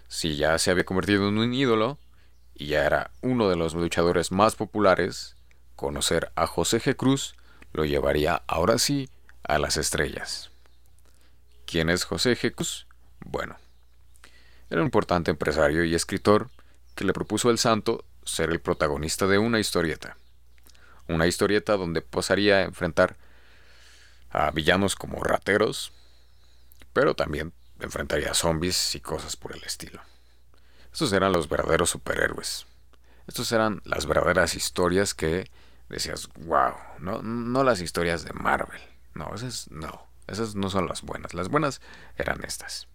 Si 0.07 0.37
ya 0.37 0.57
se 0.57 0.71
había 0.71 0.85
convertido 0.85 1.27
en 1.27 1.37
un 1.37 1.53
ídolo 1.53 1.99
y 2.55 2.67
ya 2.67 2.85
era 2.85 3.11
uno 3.21 3.49
de 3.49 3.57
los 3.57 3.73
luchadores 3.73 4.31
más 4.31 4.55
populares, 4.55 5.35
conocer 5.75 6.31
a 6.35 6.47
José 6.47 6.81
G. 6.81 6.95
Cruz 6.95 7.35
lo 7.73 7.85
llevaría 7.85 8.43
ahora 8.47 8.77
sí 8.77 9.09
a 9.43 9.59
las 9.59 9.77
estrellas. 9.77 10.50
¿Quién 11.71 11.89
es 11.89 12.03
José. 12.03 12.35
Cruz? 12.53 12.85
Bueno, 13.21 13.55
era 14.69 14.81
un 14.81 14.87
importante 14.87 15.31
empresario 15.31 15.85
y 15.85 15.95
escritor 15.95 16.49
que 16.95 17.05
le 17.05 17.13
propuso 17.13 17.47
al 17.47 17.59
santo 17.59 18.03
ser 18.25 18.49
el 18.49 18.59
protagonista 18.59 19.25
de 19.25 19.37
una 19.37 19.57
historieta. 19.57 20.17
Una 21.07 21.27
historieta 21.27 21.77
donde 21.77 22.01
posaría 22.01 22.57
a 22.57 22.63
enfrentar 22.63 23.15
a 24.31 24.51
villanos 24.51 24.97
como 24.97 25.23
rateros, 25.23 25.93
pero 26.91 27.15
también 27.15 27.53
enfrentaría 27.79 28.31
a 28.31 28.35
zombies 28.35 28.93
y 28.95 28.99
cosas 28.99 29.37
por 29.37 29.55
el 29.55 29.63
estilo. 29.63 30.01
Estos 30.91 31.13
eran 31.13 31.31
los 31.31 31.47
verdaderos 31.47 31.89
superhéroes. 31.89 32.65
Estos 33.27 33.49
eran 33.53 33.81
las 33.85 34.07
verdaderas 34.07 34.55
historias 34.55 35.13
que 35.13 35.49
decías, 35.87 36.27
wow, 36.35 36.73
no, 36.99 37.21
no 37.21 37.63
las 37.63 37.79
historias 37.79 38.25
de 38.25 38.33
Marvel. 38.33 38.81
No, 39.13 39.33
esas 39.33 39.71
no, 39.71 40.10
esas 40.31 40.55
no 40.55 40.69
son 40.69 40.87
las 40.87 41.01
buenas. 41.01 41.33
Las 41.33 41.49
buenas 41.49 41.81
eran 42.17 42.43
estas. 42.43 42.87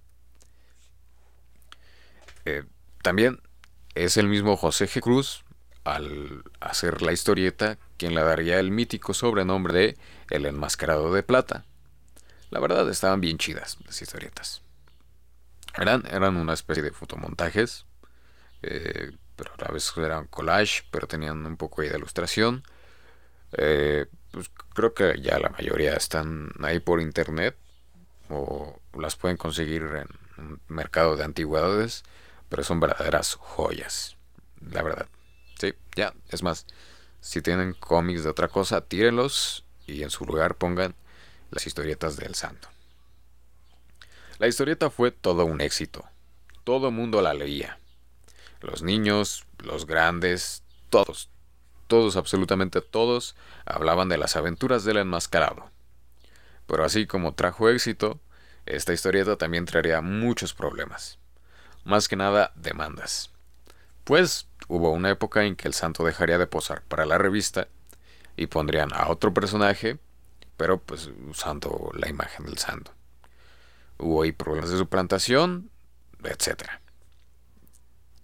Eh, 2.44 2.64
también 3.02 3.40
es 3.94 4.16
el 4.16 4.28
mismo 4.28 4.56
José 4.56 4.88
G. 4.88 5.00
Cruz, 5.00 5.44
al 5.84 6.42
hacer 6.60 7.02
la 7.02 7.12
historieta, 7.12 7.78
quien 7.96 8.14
le 8.14 8.22
daría 8.22 8.58
el 8.58 8.70
mítico 8.70 9.14
sobrenombre 9.14 9.78
de 9.78 9.98
El 10.30 10.46
Enmascarado 10.46 11.12
de 11.12 11.22
Plata. 11.22 11.64
La 12.50 12.60
verdad 12.60 12.88
estaban 12.90 13.20
bien 13.20 13.38
chidas 13.38 13.78
las 13.84 14.00
historietas. 14.02 14.62
Eran, 15.76 16.04
eran 16.10 16.36
una 16.36 16.54
especie 16.54 16.82
de 16.82 16.90
fotomontajes, 16.90 17.86
eh, 18.62 19.12
pero 19.36 19.52
a 19.64 19.72
vez 19.72 19.92
eran 19.96 20.26
collage, 20.26 20.84
pero 20.90 21.06
tenían 21.06 21.44
un 21.44 21.56
poco 21.56 21.82
de 21.82 21.88
ilustración. 21.88 22.64
Eh, 23.52 24.06
pues 24.36 24.50
creo 24.74 24.92
que 24.92 25.18
ya 25.22 25.38
la 25.38 25.48
mayoría 25.48 25.94
están 25.94 26.50
ahí 26.62 26.78
por 26.78 27.00
internet 27.00 27.56
o 28.28 28.78
las 28.92 29.16
pueden 29.16 29.38
conseguir 29.38 29.80
en 29.80 30.08
un 30.36 30.60
mercado 30.68 31.16
de 31.16 31.24
antigüedades, 31.24 32.02
pero 32.50 32.62
son 32.62 32.78
verdaderas 32.78 33.36
joyas, 33.36 34.18
la 34.60 34.82
verdad. 34.82 35.08
Sí, 35.58 35.72
ya, 35.94 36.12
es 36.28 36.42
más, 36.42 36.66
si 37.22 37.40
tienen 37.40 37.72
cómics 37.72 38.24
de 38.24 38.28
otra 38.28 38.48
cosa, 38.48 38.82
tírenlos 38.82 39.64
y 39.86 40.02
en 40.02 40.10
su 40.10 40.26
lugar 40.26 40.56
pongan 40.56 40.94
las 41.50 41.66
historietas 41.66 42.18
del 42.18 42.34
santo. 42.34 42.68
La 44.36 44.48
historieta 44.48 44.90
fue 44.90 45.12
todo 45.12 45.46
un 45.46 45.62
éxito. 45.62 46.04
Todo 46.62 46.88
el 46.88 46.94
mundo 46.94 47.22
la 47.22 47.32
leía. 47.32 47.78
Los 48.60 48.82
niños, 48.82 49.46
los 49.64 49.86
grandes, 49.86 50.62
todos, 50.90 51.30
todos, 51.86 52.16
absolutamente 52.16 52.80
todos, 52.80 53.36
hablaban 53.64 54.08
de 54.08 54.18
las 54.18 54.36
aventuras 54.36 54.84
del 54.84 54.98
enmascarado. 54.98 55.70
Pero 56.66 56.84
así 56.84 57.06
como 57.06 57.34
trajo 57.34 57.68
éxito, 57.68 58.20
esta 58.66 58.92
historieta 58.92 59.36
también 59.36 59.64
traería 59.64 60.00
muchos 60.00 60.52
problemas. 60.52 61.18
Más 61.84 62.08
que 62.08 62.16
nada, 62.16 62.52
demandas. 62.56 63.30
Pues 64.02 64.48
hubo 64.68 64.90
una 64.90 65.10
época 65.10 65.44
en 65.44 65.56
que 65.56 65.68
el 65.68 65.74
santo 65.74 66.04
dejaría 66.04 66.38
de 66.38 66.46
posar 66.46 66.82
para 66.82 67.06
la 67.06 67.18
revista 67.18 67.68
y 68.36 68.46
pondrían 68.48 68.92
a 68.92 69.08
otro 69.08 69.32
personaje, 69.32 69.98
pero 70.56 70.78
pues 70.78 71.10
usando 71.28 71.90
la 71.94 72.08
imagen 72.08 72.46
del 72.46 72.58
santo. 72.58 72.92
Hubo 73.98 74.22
ahí 74.22 74.32
problemas 74.32 74.70
de 74.70 74.78
suplantación, 74.78 75.70
etc. 76.22 76.64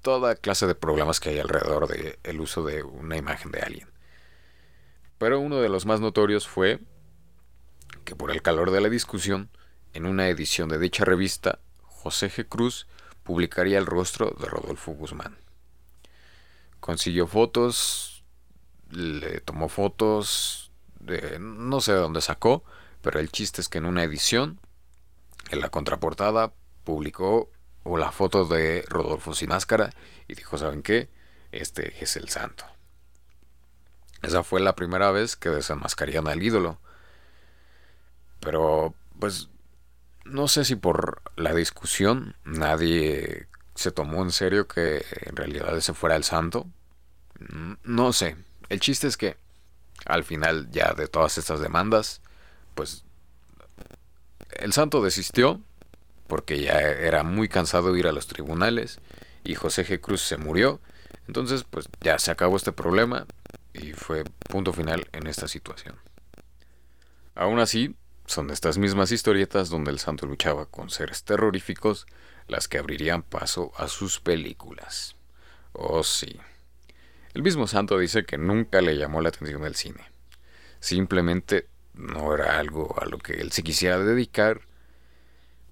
Toda 0.02 0.34
clase 0.34 0.66
de 0.66 0.74
problemas 0.74 1.20
que 1.20 1.30
hay 1.30 1.38
alrededor 1.38 1.86
del 1.86 2.18
el 2.22 2.40
uso 2.40 2.64
de 2.64 2.82
una 2.82 3.16
imagen 3.16 3.52
de 3.52 3.60
alguien. 3.60 3.88
Pero 5.18 5.38
uno 5.38 5.60
de 5.60 5.68
los 5.68 5.86
más 5.86 6.00
notorios 6.00 6.48
fue 6.48 6.80
que 8.04 8.16
por 8.16 8.30
el 8.30 8.42
calor 8.42 8.72
de 8.72 8.80
la 8.80 8.88
discusión, 8.88 9.48
en 9.94 10.06
una 10.06 10.28
edición 10.28 10.68
de 10.68 10.78
dicha 10.78 11.04
revista, 11.04 11.60
José 11.82 12.30
G. 12.30 12.48
Cruz 12.48 12.88
publicaría 13.22 13.78
el 13.78 13.86
rostro 13.86 14.34
de 14.38 14.46
Rodolfo 14.46 14.92
Guzmán. 14.92 15.38
Consiguió 16.80 17.28
fotos, 17.28 18.24
le 18.90 19.40
tomó 19.40 19.68
fotos, 19.68 20.72
de, 20.98 21.38
no 21.38 21.80
sé 21.80 21.92
de 21.92 21.98
dónde 21.98 22.20
sacó, 22.20 22.64
pero 23.02 23.20
el 23.20 23.30
chiste 23.30 23.60
es 23.60 23.68
que 23.68 23.78
en 23.78 23.86
una 23.86 24.02
edición 24.02 24.60
en 25.50 25.60
la 25.60 25.68
contraportada 25.68 26.52
publicó 26.84 27.50
la 27.84 28.12
foto 28.12 28.44
de 28.44 28.84
Rodolfo 28.88 29.34
sin 29.34 29.48
máscara 29.48 29.90
y 30.28 30.34
dijo, 30.34 30.58
¿saben 30.58 30.82
qué? 30.82 31.08
Este 31.50 32.02
es 32.02 32.16
el 32.16 32.28
santo. 32.28 32.64
Esa 34.22 34.42
fue 34.44 34.60
la 34.60 34.76
primera 34.76 35.10
vez 35.10 35.36
que 35.36 35.50
desenmascarían 35.50 36.28
al 36.28 36.42
ídolo. 36.42 36.78
Pero, 38.40 38.94
pues, 39.18 39.48
no 40.24 40.48
sé 40.48 40.64
si 40.64 40.76
por 40.76 41.22
la 41.36 41.52
discusión 41.54 42.36
nadie 42.44 43.48
se 43.74 43.90
tomó 43.90 44.22
en 44.22 44.30
serio 44.30 44.68
que 44.68 45.04
en 45.22 45.36
realidad 45.36 45.76
ese 45.76 45.94
fuera 45.94 46.16
el 46.16 46.24
santo. 46.24 46.66
No 47.82 48.12
sé. 48.12 48.36
El 48.68 48.80
chiste 48.80 49.08
es 49.08 49.16
que 49.16 49.36
al 50.04 50.24
final 50.24 50.70
ya 50.70 50.92
de 50.94 51.08
todas 51.08 51.38
estas 51.38 51.60
demandas, 51.60 52.20
pues 52.74 53.04
el 54.50 54.72
santo 54.72 55.02
desistió 55.02 55.60
porque 56.26 56.60
ya 56.60 56.78
era 56.80 57.22
muy 57.22 57.48
cansado 57.48 57.96
ir 57.96 58.06
a 58.06 58.12
los 58.12 58.26
tribunales 58.26 59.00
y 59.44 59.54
José 59.54 59.86
G. 59.86 60.00
Cruz 60.00 60.22
se 60.22 60.36
murió. 60.36 60.80
Entonces, 61.26 61.64
pues 61.64 61.88
ya 62.00 62.18
se 62.18 62.30
acabó 62.30 62.56
este 62.56 62.72
problema 62.72 63.26
y 63.72 63.92
fue 63.92 64.24
punto 64.48 64.72
final 64.72 65.08
en 65.12 65.26
esta 65.26 65.48
situación. 65.48 65.96
Aún 67.34 67.58
así, 67.60 67.94
son 68.26 68.50
estas 68.50 68.78
mismas 68.78 69.12
historietas 69.12 69.68
donde 69.68 69.90
el 69.90 69.98
santo 69.98 70.26
luchaba 70.26 70.66
con 70.66 70.90
seres 70.90 71.24
terroríficos 71.24 72.06
las 72.48 72.68
que 72.68 72.78
abrirían 72.78 73.22
paso 73.22 73.72
a 73.76 73.88
sus 73.88 74.20
películas. 74.20 75.16
Oh 75.72 76.02
sí. 76.02 76.38
El 77.34 77.42
mismo 77.42 77.66
Santo 77.66 77.98
dice 77.98 78.24
que 78.24 78.36
nunca 78.36 78.82
le 78.82 78.96
llamó 78.96 79.22
la 79.22 79.30
atención 79.30 79.64
el 79.64 79.74
cine. 79.74 80.04
Simplemente 80.80 81.68
no 81.94 82.34
era 82.34 82.58
algo 82.58 82.94
a 83.00 83.06
lo 83.06 83.18
que 83.18 83.34
él 83.34 83.52
se 83.52 83.62
quisiera 83.62 83.98
dedicar, 83.98 84.60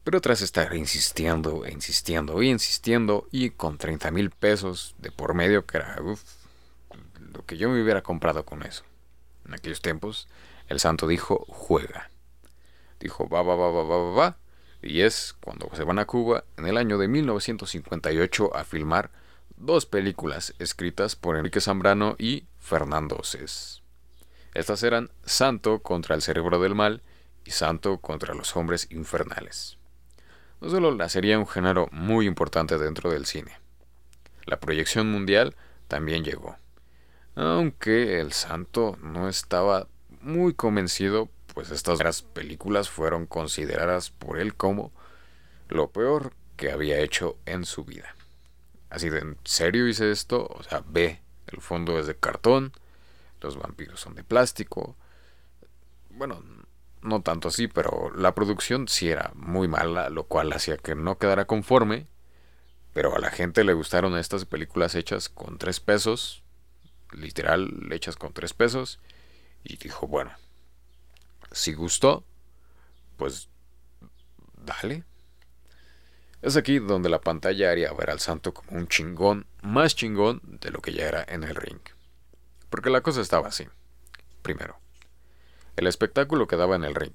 pero 0.05 0.21
tras 0.21 0.41
estar 0.41 0.75
insistiendo 0.75 1.67
insistiendo 1.69 2.43
y 2.43 2.49
insistiendo 2.49 3.29
y 3.31 3.51
con 3.51 3.79
30 3.79 4.11
mil 4.11 4.31
pesos 4.31 4.95
de 4.99 5.11
por 5.11 5.35
medio, 5.35 5.67
que 5.67 5.79
era 5.79 5.97
lo 5.99 7.47
que 7.47 7.57
yo 7.57 7.69
me 7.69 7.83
hubiera 7.83 8.03
comprado 8.03 8.45
con 8.45 8.63
eso. 8.63 8.85
En 9.47 9.55
aquellos 9.55 9.83
tiempos, 9.83 10.29
el 10.69 10.81
santo 10.81 11.07
dijo, 11.07 11.45
juega. 11.49 12.11
Dijo, 12.99 13.29
va, 13.29 13.43
va, 13.43 13.57
va, 13.57 13.71
va, 13.71 13.83
va, 13.83 13.97
va, 13.97 14.11
va. 14.13 14.37
Y 14.83 15.03
es 15.03 15.35
cuando 15.41 15.69
se 15.75 15.85
van 15.85 15.99
a 15.99 16.07
Cuba 16.07 16.45
en 16.57 16.67
el 16.67 16.77
año 16.77 16.97
de 16.99 17.09
1958 17.09 18.57
a 18.57 18.65
filmar 18.65 19.11
dos 19.57 19.85
películas 19.85 20.55
escritas 20.59 21.17
por 21.17 21.37
Enrique 21.37 21.61
Zambrano 21.61 22.17
y 22.19 22.47
Fernando 22.59 23.21
Cés. 23.23 23.83
Estas 24.55 24.83
eran 24.83 25.11
Santo 25.25 25.81
contra 25.81 26.15
el 26.15 26.23
cerebro 26.23 26.61
del 26.61 26.75
mal 26.75 27.03
y 27.45 27.51
Santo 27.51 27.99
contra 27.99 28.35
los 28.35 28.57
hombres 28.57 28.89
infernales. 28.91 29.80
No 30.61 30.69
solo 30.69 30.95
la 30.95 31.09
sería 31.09 31.39
un 31.39 31.47
género 31.47 31.89
muy 31.91 32.27
importante 32.27 32.79
dentro 32.79 33.11
del 33.11 33.27
cine. 33.27 33.59
La 34.45 34.61
proyección 34.61 35.11
mundial 35.11 35.57
también 35.89 36.25
llegó. 36.25 36.57
Aunque 37.35 38.21
el 38.21 38.33
santo 38.33 38.99
no 39.03 39.29
estaba 39.29 39.87
muy 40.21 40.53
convencido, 40.55 41.29
pues 41.55 41.71
estas 41.71 42.23
películas 42.23 42.91
fueron 42.91 43.27
consideradas 43.27 44.11
por 44.11 44.39
él 44.39 44.55
como 44.55 44.93
lo 45.69 45.91
peor 45.91 46.33
que 46.57 46.71
había 46.71 46.99
hecho 46.99 47.39
en 47.47 47.65
su 47.65 47.85
vida. 47.85 48.15
Así 48.91 49.09
de 49.09 49.21
en 49.21 49.39
serio 49.45 49.89
hice 49.89 50.11
esto, 50.11 50.47
o 50.47 50.63
sea, 50.63 50.83
ve, 50.87 51.23
el 51.47 51.61
fondo 51.61 51.99
es 51.99 52.07
de 52.07 52.17
cartón, 52.17 52.73
los 53.41 53.57
vampiros 53.57 54.01
son 54.01 54.15
de 54.15 54.25
plástico. 54.25 54.97
Bueno, 56.11 56.43
no 57.03 57.23
tanto 57.23 57.49
así, 57.49 57.69
pero 57.69 58.13
la 58.15 58.35
producción 58.35 58.89
sí 58.89 59.09
era 59.09 59.33
muy 59.35 59.69
mala, 59.69 60.11
lo 60.11 60.25
cual 60.25 60.53
hacía 60.53 60.77
que 60.77 60.95
no 60.95 61.19
quedara 61.19 61.47
conforme. 61.47 62.07
Pero 62.93 63.15
a 63.15 63.21
la 63.21 63.31
gente 63.31 63.65
le 63.65 63.73
gustaron 63.73 64.17
estas 64.17 64.45
películas 64.45 64.95
hechas 64.95 65.29
con 65.29 65.59
tres 65.59 65.81
pesos, 65.81 66.43
literal 67.13 67.89
hechas 67.93 68.17
con 68.17 68.33
tres 68.33 68.53
pesos, 68.53 68.99
y 69.63 69.77
dijo, 69.77 70.07
bueno, 70.07 70.33
si 71.53 71.73
gustó, 71.73 72.25
pues 73.17 73.49
dale, 74.65 75.05
es 76.43 76.57
aquí 76.57 76.79
donde 76.79 77.11
la 77.11 77.21
pantalla 77.21 77.71
haría 77.71 77.93
ver 77.93 78.11
al 78.11 78.19
santo 78.19 78.55
como 78.55 78.79
un 78.79 78.89
chingón, 78.89 79.47
más 79.63 79.95
chingón 79.95 80.41
de 80.43 80.71
lo 80.71 80.81
que 80.81 80.93
ya 80.93 81.07
era 81.07 81.25
en 81.29 81.45
el 81.45 81.55
ring. 81.55 81.81
Porque 82.71 82.89
la 82.89 83.03
cosa 83.03 83.21
estaba 83.21 83.49
así. 83.49 83.69
Primero, 84.43 84.79
el 85.77 85.87
espectáculo 85.87 86.47
que 86.47 86.57
daba 86.57 86.77
en 86.77 86.85
el 86.85 86.95
ring. 86.95 87.15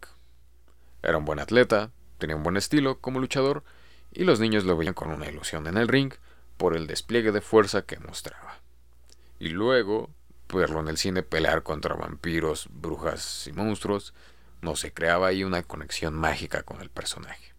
Era 1.04 1.18
un 1.18 1.26
buen 1.26 1.40
atleta, 1.40 1.92
tenía 2.18 2.36
un 2.36 2.44
buen 2.44 2.58
estilo 2.58 3.00
como 3.00 3.20
luchador, 3.20 3.64
y 4.12 4.24
los 4.24 4.40
niños 4.40 4.64
lo 4.64 4.78
veían 4.78 4.94
con 4.94 5.10
una 5.10 5.28
ilusión 5.28 5.68
en 5.68 5.78
el 5.78 5.88
ring 5.88 6.14
por 6.58 6.76
el 6.76 6.88
despliegue 6.88 7.32
de 7.32 7.42
fuerza 7.42 7.84
que 7.84 8.00
mostraba. 8.00 8.60
Y 9.40 9.50
luego, 9.50 10.10
verlo 10.54 10.80
en 10.80 10.88
el 10.88 10.98
cine 10.98 11.22
pelear 11.22 11.64
contra 11.64 11.96
vampiros, 11.96 12.68
brujas 12.72 13.48
y 13.48 13.52
monstruos, 13.52 14.14
no 14.62 14.76
se 14.76 14.94
creaba 14.94 15.28
ahí 15.28 15.44
una 15.44 15.64
conexión 15.64 16.14
mágica 16.14 16.64
con 16.64 16.82
el 16.82 16.90
personaje. 16.90 17.54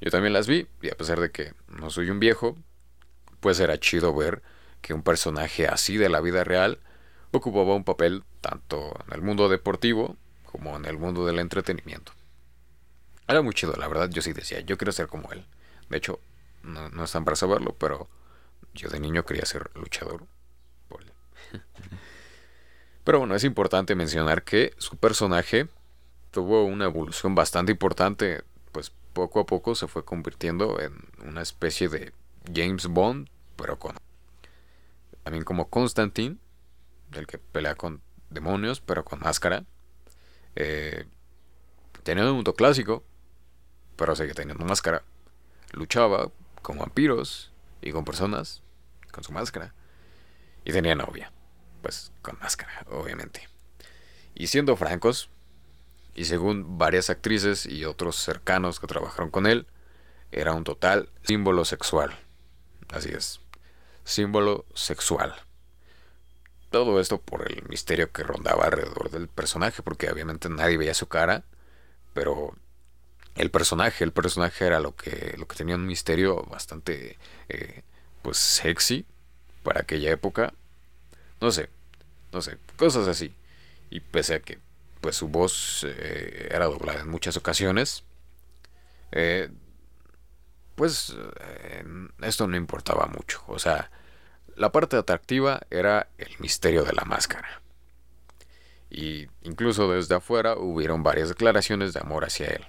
Yo 0.00 0.10
también 0.10 0.32
las 0.32 0.46
vi 0.46 0.66
y 0.80 0.90
a 0.90 0.96
pesar 0.96 1.20
de 1.20 1.30
que 1.30 1.52
no 1.68 1.90
soy 1.90 2.10
un 2.10 2.20
viejo, 2.20 2.56
pues 3.40 3.60
era 3.60 3.78
chido 3.78 4.14
ver 4.14 4.42
que 4.80 4.94
un 4.94 5.02
personaje 5.02 5.68
así 5.68 5.98
de 5.98 6.08
la 6.08 6.20
vida 6.20 6.42
real 6.42 6.78
ocupaba 7.32 7.74
un 7.74 7.84
papel 7.84 8.24
tanto 8.40 8.96
en 9.06 9.14
el 9.14 9.22
mundo 9.22 9.48
deportivo 9.48 10.16
como 10.44 10.76
en 10.76 10.84
el 10.84 10.98
mundo 10.98 11.26
del 11.26 11.38
entretenimiento. 11.38 12.12
Era 13.28 13.42
muy 13.42 13.54
chido, 13.54 13.74
la 13.76 13.86
verdad, 13.88 14.10
yo 14.10 14.22
sí 14.22 14.32
decía, 14.32 14.60
yo 14.60 14.76
quiero 14.76 14.92
ser 14.92 15.06
como 15.06 15.30
él. 15.32 15.44
De 15.88 15.98
hecho, 15.98 16.20
no, 16.62 16.88
no 16.88 17.04
están 17.04 17.24
para 17.24 17.36
saberlo, 17.36 17.74
pero 17.78 18.08
yo 18.74 18.88
de 18.88 19.00
niño 19.00 19.24
quería 19.24 19.44
ser 19.46 19.70
luchador. 19.74 20.24
Pero 23.02 23.18
bueno, 23.18 23.34
es 23.34 23.42
importante 23.44 23.96
mencionar 23.96 24.44
que 24.44 24.74
su 24.76 24.96
personaje 24.96 25.68
tuvo 26.30 26.64
una 26.64 26.84
evolución 26.84 27.34
bastante 27.34 27.72
importante 27.72 28.44
poco 29.12 29.40
a 29.40 29.46
poco 29.46 29.74
se 29.74 29.88
fue 29.88 30.04
convirtiendo 30.04 30.80
en 30.80 30.92
una 31.26 31.42
especie 31.42 31.88
de 31.88 32.12
James 32.54 32.86
Bond, 32.86 33.28
pero 33.56 33.78
con 33.78 33.96
también 35.24 35.44
como 35.44 35.68
Constantine, 35.68 36.36
el 37.12 37.26
que 37.26 37.38
pelea 37.38 37.74
con 37.74 38.00
demonios, 38.30 38.80
pero 38.80 39.04
con 39.04 39.20
máscara. 39.20 39.64
Eh, 40.56 41.06
tenía 42.02 42.24
un 42.24 42.36
mundo 42.36 42.54
clásico, 42.54 43.04
pero 43.96 44.16
sigue 44.16 44.34
teniendo 44.34 44.64
máscara. 44.64 45.02
Luchaba 45.72 46.30
con 46.62 46.78
vampiros 46.78 47.52
y 47.82 47.92
con 47.92 48.04
personas 48.04 48.62
con 49.12 49.24
su 49.24 49.32
máscara. 49.32 49.74
Y 50.64 50.72
tenía 50.72 50.94
novia, 50.94 51.32
pues 51.82 52.12
con 52.22 52.38
máscara, 52.38 52.86
obviamente. 52.90 53.48
Y 54.34 54.46
siendo 54.46 54.76
francos, 54.76 55.30
y 56.14 56.24
según 56.24 56.78
varias 56.78 57.10
actrices 57.10 57.66
y 57.66 57.84
otros 57.84 58.16
cercanos 58.16 58.80
que 58.80 58.86
trabajaron 58.86 59.30
con 59.30 59.46
él, 59.46 59.66
era 60.32 60.52
un 60.54 60.64
total 60.64 61.08
símbolo 61.22 61.64
sexual. 61.64 62.18
Así 62.90 63.10
es, 63.10 63.40
símbolo 64.04 64.66
sexual. 64.74 65.34
Todo 66.70 67.00
esto 67.00 67.20
por 67.20 67.50
el 67.50 67.64
misterio 67.68 68.12
que 68.12 68.22
rondaba 68.22 68.64
alrededor 68.64 69.10
del 69.10 69.28
personaje, 69.28 69.82
porque 69.82 70.10
obviamente 70.10 70.48
nadie 70.48 70.76
veía 70.76 70.94
su 70.94 71.08
cara, 71.08 71.44
pero 72.14 72.56
el 73.34 73.50
personaje, 73.50 74.04
el 74.04 74.12
personaje 74.12 74.66
era 74.66 74.80
lo 74.80 74.94
que, 74.94 75.34
lo 75.38 75.46
que 75.48 75.56
tenía 75.56 75.74
un 75.74 75.86
misterio 75.86 76.44
bastante, 76.44 77.18
eh, 77.48 77.82
pues, 78.22 78.36
sexy 78.38 79.06
para 79.62 79.80
aquella 79.80 80.10
época. 80.10 80.54
No 81.40 81.50
sé, 81.50 81.70
no 82.32 82.42
sé, 82.42 82.58
cosas 82.76 83.08
así. 83.08 83.34
Y 83.90 84.00
pese 84.00 84.34
a 84.34 84.40
que 84.40 84.58
pues 85.00 85.16
su 85.16 85.28
voz 85.28 85.84
eh, 85.88 86.48
era 86.50 86.66
doblada 86.66 87.00
en 87.00 87.08
muchas 87.08 87.36
ocasiones. 87.36 88.04
Eh, 89.12 89.50
pues 90.74 91.14
esto 92.22 92.46
no 92.46 92.56
importaba 92.56 93.06
mucho. 93.06 93.42
O 93.48 93.58
sea, 93.58 93.90
la 94.60 94.72
parte 94.72 94.98
atractiva 94.98 95.62
era 95.70 96.10
el 96.18 96.36
misterio 96.38 96.84
de 96.84 96.92
la 96.92 97.06
máscara. 97.06 97.62
Y 98.90 99.26
incluso 99.40 99.90
desde 99.90 100.16
afuera 100.16 100.54
hubieron 100.54 101.02
varias 101.02 101.30
declaraciones 101.30 101.94
de 101.94 102.00
amor 102.00 102.26
hacia 102.26 102.48
él. 102.48 102.66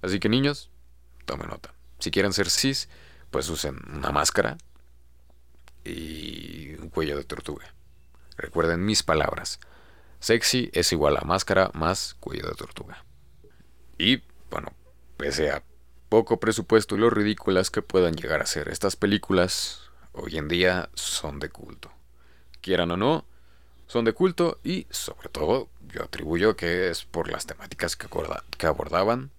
Así 0.00 0.18
que 0.20 0.30
niños, 0.30 0.70
tomen 1.26 1.48
nota. 1.48 1.74
Si 1.98 2.10
quieren 2.10 2.32
ser 2.32 2.48
cis, 2.48 2.88
pues 3.30 3.50
usen 3.50 3.76
una 3.92 4.10
máscara 4.10 4.56
y 5.84 6.76
un 6.76 6.88
cuello 6.88 7.18
de 7.18 7.24
tortuga. 7.24 7.74
Recuerden 8.38 8.82
mis 8.82 9.02
palabras. 9.02 9.60
Sexy 10.18 10.70
es 10.72 10.92
igual 10.92 11.18
a 11.18 11.26
máscara 11.26 11.70
más 11.74 12.14
cuello 12.20 12.48
de 12.48 12.54
tortuga. 12.54 13.04
Y, 13.98 14.22
bueno, 14.50 14.72
pese 15.18 15.50
a 15.50 15.62
poco 16.08 16.40
presupuesto 16.40 16.94
y 16.94 17.00
lo 17.00 17.10
ridículas 17.10 17.70
que 17.70 17.82
puedan 17.82 18.14
llegar 18.14 18.40
a 18.40 18.46
ser 18.46 18.70
estas 18.70 18.96
películas, 18.96 19.81
hoy 20.12 20.38
en 20.38 20.48
día 20.48 20.90
son 20.94 21.38
de 21.38 21.48
culto. 21.48 21.90
Quieran 22.60 22.90
o 22.90 22.96
no, 22.96 23.24
son 23.86 24.04
de 24.04 24.12
culto 24.12 24.58
y, 24.64 24.86
sobre 24.90 25.28
todo, 25.28 25.68
yo 25.88 26.04
atribuyo 26.04 26.56
que 26.56 26.88
es 26.88 27.04
por 27.04 27.30
las 27.30 27.46
temáticas 27.46 27.96
que, 27.96 28.66
abordaban 28.66 29.30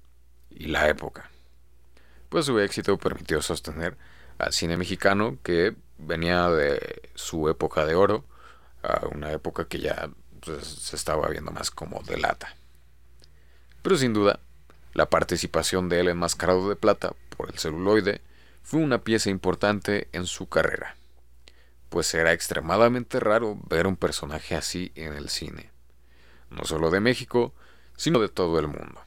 y 0.52 0.68
la 0.68 0.88
época. 0.90 1.30
Pues 2.30 2.46
su 2.46 2.60
éxito 2.60 2.98
permitió 2.98 3.42
sostener 3.42 3.98
al 4.38 4.54
cine 4.54 4.78
mexicano 4.78 5.38
que 5.44 5.76
venía 5.98 6.50
de 6.50 7.02
su 7.16 7.50
época 7.50 7.86
de 7.86 7.96
oro 7.96 8.26
a 8.84 9.08
una 9.08 9.32
época 9.32 9.66
que 9.66 9.80
ya 9.80 10.10
pues, 10.42 10.68
se 10.68 10.96
estaba 10.96 11.28
viendo 11.30 11.52
más 11.52 11.72
como 11.72 12.02
de 12.04 12.18
lata. 12.18 12.56
Pero 13.82 13.98
sin 13.98 14.14
duda, 14.14 14.40
la 14.94 15.10
participación 15.10 15.90
de 15.90 16.02
él 16.02 16.10
enmascarado 16.10 16.70
de 16.70 16.76
plata 16.76 17.14
por 17.36 17.50
el 17.50 17.58
celuloide 17.58 18.22
fue 18.64 18.80
una 18.80 19.04
pieza 19.04 19.30
importante 19.30 20.08
en 20.14 20.26
su 20.26 20.48
carrera, 20.48 20.96
pues 21.90 22.14
era 22.14 22.32
extremadamente 22.32 23.20
raro 23.20 23.60
ver 23.68 23.86
un 23.86 23.98
personaje 23.98 24.56
así 24.56 24.92
en 24.96 25.14
el 25.14 25.30
cine, 25.30 25.70
no 26.50 26.64
solo 26.64 26.90
de 26.90 27.02
México, 27.02 27.54
sino 27.98 28.20
de 28.20 28.30
todo 28.30 28.58
el 28.60 28.68
mundo. 28.68 29.02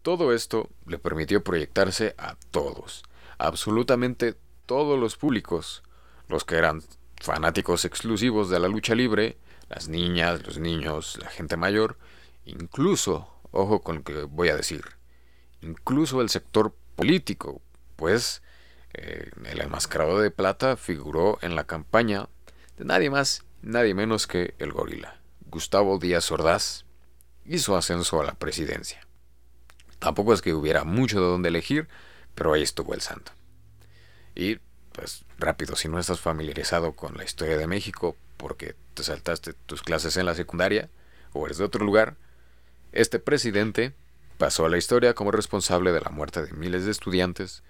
Todo 0.00 0.32
esto 0.32 0.68
le 0.86 0.98
permitió 0.98 1.44
proyectarse 1.44 2.14
a 2.18 2.34
todos, 2.50 3.04
absolutamente 3.38 4.36
todos 4.66 4.98
los 4.98 5.16
públicos, 5.16 5.82
los 6.28 6.44
que 6.44 6.56
eran 6.56 6.82
fanáticos 7.20 7.84
exclusivos 7.84 8.48
de 8.50 8.58
la 8.58 8.68
lucha 8.68 8.94
libre, 8.94 9.36
las 9.68 9.88
niñas, 9.88 10.44
los 10.44 10.58
niños, 10.58 11.18
la 11.22 11.28
gente 11.28 11.56
mayor, 11.56 11.98
incluso, 12.46 13.28
ojo 13.52 13.82
con 13.82 13.96
lo 13.96 14.02
que 14.02 14.22
voy 14.24 14.48
a 14.48 14.56
decir, 14.56 14.82
incluso 15.60 16.20
el 16.20 16.30
sector 16.30 16.74
político, 16.96 17.60
pues 17.96 18.42
eh, 18.94 19.30
el 19.44 19.60
enmascarado 19.60 20.20
de 20.20 20.30
plata 20.30 20.76
figuró 20.76 21.38
en 21.42 21.54
la 21.54 21.64
campaña 21.64 22.28
de 22.76 22.84
nadie 22.84 23.10
más, 23.10 23.44
nadie 23.62 23.94
menos 23.94 24.26
que 24.26 24.54
el 24.58 24.72
gorila. 24.72 25.20
Gustavo 25.46 25.98
Díaz 25.98 26.30
Ordaz 26.30 26.84
hizo 27.44 27.76
ascenso 27.76 28.20
a 28.20 28.24
la 28.24 28.34
presidencia. 28.34 29.06
Tampoco 29.98 30.34
es 30.34 30.42
que 30.42 30.54
hubiera 30.54 30.84
mucho 30.84 31.20
de 31.20 31.26
dónde 31.26 31.48
elegir, 31.48 31.88
pero 32.34 32.52
ahí 32.52 32.62
estuvo 32.62 32.94
el 32.94 33.00
santo. 33.00 33.32
Y, 34.34 34.58
pues, 34.92 35.24
rápido, 35.38 35.76
si 35.76 35.88
no 35.88 35.98
estás 35.98 36.20
familiarizado 36.20 36.92
con 36.92 37.16
la 37.16 37.24
historia 37.24 37.56
de 37.56 37.66
México, 37.66 38.16
porque 38.36 38.74
te 38.94 39.04
saltaste 39.04 39.52
tus 39.52 39.82
clases 39.82 40.16
en 40.16 40.26
la 40.26 40.34
secundaria, 40.34 40.88
o 41.32 41.46
eres 41.46 41.58
de 41.58 41.64
otro 41.64 41.84
lugar, 41.84 42.16
este 42.92 43.18
presidente 43.18 43.94
pasó 44.38 44.66
a 44.66 44.68
la 44.68 44.78
historia 44.78 45.14
como 45.14 45.30
responsable 45.30 45.92
de 45.92 46.00
la 46.00 46.10
muerte 46.10 46.42
de 46.42 46.52
miles 46.52 46.84
de 46.84 46.90
estudiantes, 46.90 47.62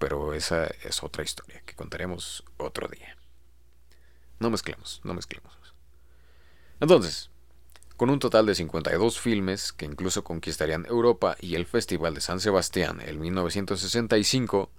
pero 0.00 0.32
esa 0.32 0.66
es 0.82 1.02
otra 1.04 1.22
historia 1.22 1.62
que 1.66 1.76
contaremos 1.76 2.42
otro 2.56 2.88
día. 2.88 3.16
No 4.38 4.48
mezclemos, 4.48 5.02
no 5.04 5.12
mezclemos. 5.12 5.52
Entonces, 6.80 7.30
con 7.98 8.08
un 8.08 8.18
total 8.18 8.46
de 8.46 8.54
52 8.54 9.20
filmes 9.20 9.74
que 9.74 9.84
incluso 9.84 10.24
conquistarían 10.24 10.86
Europa 10.86 11.36
y 11.38 11.54
el 11.54 11.66
Festival 11.66 12.14
de 12.14 12.22
San 12.22 12.40
Sebastián 12.40 13.02
en 13.04 13.20
1965, 13.20 14.70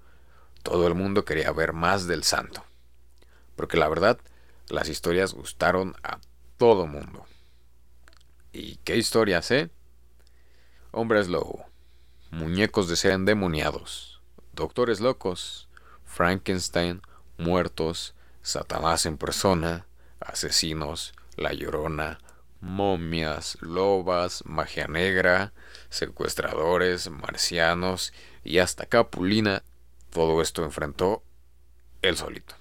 todo 0.64 0.88
el 0.88 0.96
mundo 0.96 1.24
quería 1.24 1.52
ver 1.52 1.74
más 1.74 2.08
del 2.08 2.24
santo. 2.24 2.66
Porque 3.56 3.78
la 3.78 3.90
verdad, 3.90 4.20
las 4.70 4.90
historias 4.90 5.36
gustaron 5.36 5.96
a 6.02 6.20
todo 6.58 6.88
mundo. 6.88 7.28
¿Y 8.52 8.78
qué 8.78 8.98
historias, 8.98 9.52
eh? 9.52 9.70
Hombres 10.90 11.28
lobo, 11.28 11.64
muñecos 12.32 12.88
de 12.90 12.96
ser 12.96 13.12
endemoniados, 13.12 14.21
doctores 14.54 15.00
locos, 15.00 15.68
Frankenstein, 16.06 17.02
muertos, 17.38 18.16
Satanás 18.42 19.06
en 19.06 19.18
persona, 19.18 19.86
asesinos, 20.20 21.14
la 21.36 21.54
llorona, 21.54 22.20
momias, 22.60 23.58
lobas, 23.62 24.44
magia 24.46 24.88
negra, 24.88 25.54
secuestradores, 25.90 27.10
marcianos 27.10 28.14
y 28.44 28.60
hasta 28.60 28.86
Capulina, 28.86 29.64
todo 30.12 30.42
esto 30.42 30.64
enfrentó 30.64 31.24
él 32.02 32.18
solito. 32.18 32.56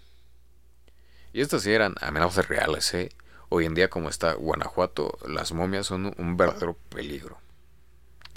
Y 1.32 1.42
estas 1.42 1.66
eran 1.66 1.94
amenazas 2.00 2.48
reales, 2.48 2.92
¿eh? 2.94 3.10
Hoy 3.48 3.64
en 3.66 3.74
día, 3.74 3.90
como 3.90 4.08
está 4.08 4.34
Guanajuato, 4.34 5.18
las 5.26 5.52
momias 5.52 5.86
son 5.86 6.14
un 6.16 6.36
verdadero 6.36 6.76
peligro. 6.88 7.38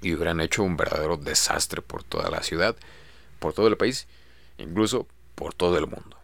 Y 0.02 0.14
hubieran 0.14 0.42
hecho 0.42 0.64
un 0.64 0.76
verdadero 0.76 1.18
desastre 1.18 1.82
por 1.82 2.04
toda 2.04 2.30
la 2.30 2.44
ciudad, 2.44 2.76
por 3.44 3.52
todo 3.54 3.68
el 3.68 3.76
país, 3.76 4.08
incluso 4.58 5.06
por 5.36 5.54
todo 5.54 5.78
el 5.78 5.86
mundo. 5.86 6.18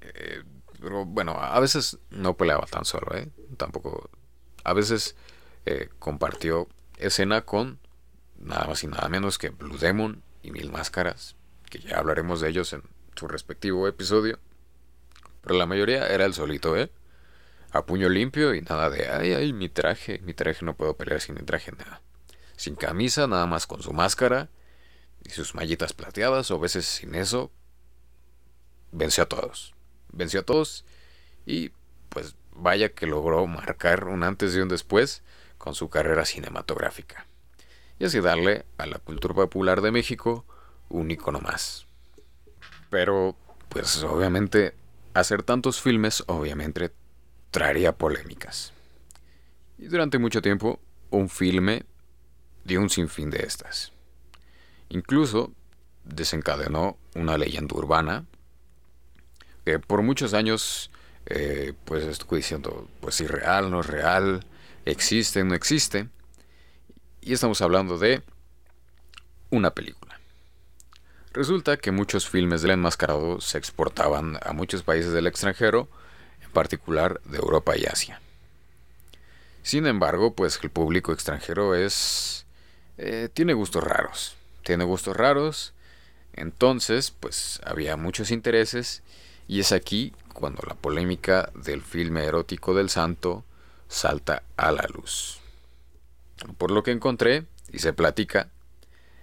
Eh, 0.00 0.44
pero 0.80 1.04
bueno, 1.04 1.32
a 1.32 1.58
veces 1.58 1.98
no 2.10 2.36
peleaba 2.36 2.66
tan 2.66 2.84
solo, 2.84 3.16
¿eh? 3.16 3.28
Tampoco. 3.56 4.08
A 4.62 4.72
veces 4.74 5.16
eh, 5.64 5.88
compartió 5.98 6.68
escena 6.98 7.44
con 7.44 7.80
nada 8.38 8.68
más 8.68 8.84
y 8.84 8.86
nada 8.86 9.08
menos 9.08 9.38
que 9.38 9.48
Blue 9.48 9.76
Demon 9.76 10.22
y 10.44 10.52
Mil 10.52 10.70
Máscaras, 10.70 11.34
que 11.68 11.80
ya 11.80 11.98
hablaremos 11.98 12.40
de 12.40 12.50
ellos 12.50 12.72
en 12.72 12.84
su 13.16 13.26
respectivo 13.26 13.88
episodio. 13.88 14.38
Pero 15.42 15.56
la 15.56 15.66
mayoría 15.66 16.06
era 16.06 16.26
el 16.26 16.34
solito, 16.34 16.76
¿eh? 16.76 16.92
A 17.72 17.86
puño 17.86 18.08
limpio 18.08 18.54
y 18.54 18.60
nada 18.60 18.88
de, 18.88 19.08
ay, 19.08 19.32
ay, 19.32 19.52
mi 19.52 19.68
traje, 19.68 20.20
mi 20.20 20.32
traje 20.32 20.64
no 20.64 20.76
puedo 20.76 20.96
pelear 20.96 21.20
sin 21.20 21.34
mi 21.34 21.42
traje, 21.42 21.72
nada. 21.72 22.02
Sin 22.54 22.76
camisa, 22.76 23.26
nada 23.26 23.46
más 23.46 23.66
con 23.66 23.82
su 23.82 23.92
máscara 23.92 24.48
y 25.26 25.30
sus 25.30 25.54
mallitas 25.54 25.92
plateadas, 25.92 26.50
o 26.50 26.58
veces 26.58 26.86
sin 26.86 27.14
eso. 27.14 27.50
Venció 28.92 29.24
a 29.24 29.28
todos 29.28 29.76
venció 30.16 30.40
a 30.40 30.44
todos 30.44 30.84
y 31.44 31.70
pues 32.08 32.34
vaya 32.52 32.90
que 32.90 33.06
logró 33.06 33.46
marcar 33.46 34.04
un 34.04 34.22
antes 34.22 34.54
y 34.54 34.60
un 34.60 34.68
después 34.68 35.22
con 35.58 35.74
su 35.74 35.88
carrera 35.88 36.24
cinematográfica. 36.24 37.26
Y 37.98 38.04
así 38.04 38.20
darle 38.20 38.64
a 38.78 38.86
la 38.86 38.98
cultura 38.98 39.34
popular 39.34 39.80
de 39.80 39.90
México 39.90 40.44
un 40.88 41.10
icono 41.10 41.40
más. 41.40 41.86
Pero, 42.90 43.36
pues 43.68 44.02
obviamente, 44.02 44.74
hacer 45.14 45.42
tantos 45.42 45.80
filmes 45.80 46.22
obviamente 46.26 46.92
traería 47.50 47.92
polémicas. 47.92 48.72
Y 49.78 49.86
durante 49.86 50.18
mucho 50.18 50.42
tiempo, 50.42 50.78
un 51.10 51.28
filme 51.28 51.84
dio 52.64 52.80
un 52.80 52.90
sinfín 52.90 53.30
de 53.30 53.44
estas. 53.44 53.92
Incluso 54.88 55.52
desencadenó 56.04 56.96
una 57.14 57.36
leyenda 57.36 57.74
urbana 57.74 58.24
que 59.64 59.78
por 59.80 60.02
muchos 60.02 60.32
años 60.32 60.90
eh, 61.26 61.72
pues 61.84 62.04
estuve 62.04 62.38
diciendo 62.38 62.88
pues 63.00 63.16
si 63.16 63.26
real, 63.26 63.70
no 63.70 63.80
es 63.80 63.86
real, 63.86 64.46
existe, 64.84 65.42
no 65.44 65.54
existe. 65.54 66.08
Y 67.20 67.32
estamos 67.32 67.60
hablando 67.60 67.98
de 67.98 68.22
una 69.50 69.72
película. 69.72 70.20
Resulta 71.32 71.76
que 71.76 71.90
muchos 71.90 72.28
filmes 72.28 72.62
del 72.62 72.70
enmascarado 72.70 73.40
se 73.40 73.58
exportaban 73.58 74.38
a 74.42 74.52
muchos 74.52 74.82
países 74.82 75.12
del 75.12 75.26
extranjero, 75.26 75.88
en 76.42 76.50
particular 76.50 77.20
de 77.24 77.38
Europa 77.38 77.76
y 77.76 77.84
Asia. 77.84 78.22
Sin 79.62 79.86
embargo, 79.86 80.32
pues 80.32 80.58
el 80.62 80.70
público 80.70 81.12
extranjero 81.12 81.74
es... 81.74 82.46
Eh, 82.98 83.28
tiene 83.34 83.52
gustos 83.52 83.84
raros. 83.84 84.36
Tiene 84.66 84.82
gustos 84.82 85.16
raros. 85.16 85.74
Entonces, 86.32 87.12
pues 87.12 87.60
había 87.64 87.96
muchos 87.96 88.32
intereses 88.32 89.04
y 89.46 89.60
es 89.60 89.70
aquí 89.70 90.12
cuando 90.34 90.64
la 90.66 90.74
polémica 90.74 91.52
del 91.54 91.82
filme 91.82 92.24
erótico 92.24 92.74
del 92.74 92.90
santo 92.90 93.44
salta 93.86 94.42
a 94.56 94.72
la 94.72 94.84
luz. 94.92 95.38
Por 96.58 96.72
lo 96.72 96.82
que 96.82 96.90
encontré 96.90 97.46
y 97.72 97.78
se 97.78 97.92
platica, 97.92 98.48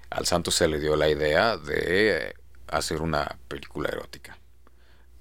al 0.09 0.25
santo 0.27 0.49
se 0.49 0.69
le 0.69 0.79
dio 0.79 0.95
la 0.95 1.09
idea 1.09 1.57
de 1.57 2.35
hacer 2.67 3.01
una 3.01 3.37
película 3.49 3.89
erótica. 3.89 4.37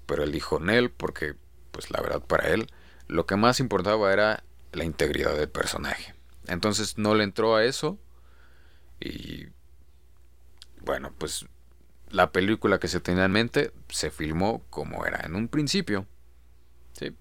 Pero 0.05 0.23
él 0.23 0.31
dijo 0.31 0.57
Nel 0.57 0.89
porque, 0.89 1.35
pues 1.71 1.91
la 1.91 1.99
verdad 1.99 2.21
para 2.21 2.47
él, 2.47 2.71
lo 3.09 3.25
que 3.25 3.35
más 3.35 3.59
importaba 3.59 4.13
era 4.13 4.45
la 4.71 4.85
integridad 4.85 5.35
del 5.35 5.49
personaje. 5.49 6.15
Entonces 6.47 6.97
no 6.97 7.13
le 7.13 7.25
entró 7.25 7.57
a 7.57 7.65
eso 7.65 7.99
y 9.01 9.47
bueno, 10.83 11.13
pues 11.17 11.45
la 12.09 12.31
película 12.31 12.79
que 12.79 12.87
se 12.87 12.99
tenía 12.99 13.25
en 13.25 13.31
mente 13.31 13.71
se 13.89 14.11
filmó 14.11 14.63
como 14.69 15.05
era 15.05 15.21
en 15.25 15.35
un 15.35 15.47
principio. 15.47 16.05
¿sí? 16.93 17.15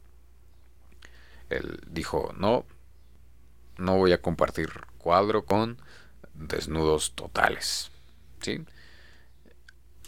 Él 1.48 1.81
dijo, 1.87 2.35
no, 2.37 2.66
no 3.79 3.96
voy 3.96 4.12
a 4.12 4.20
compartir 4.20 4.70
cuadro 4.98 5.44
con 5.46 5.79
desnudos 6.35 7.14
totales. 7.14 7.90
¿sí? 8.40 8.64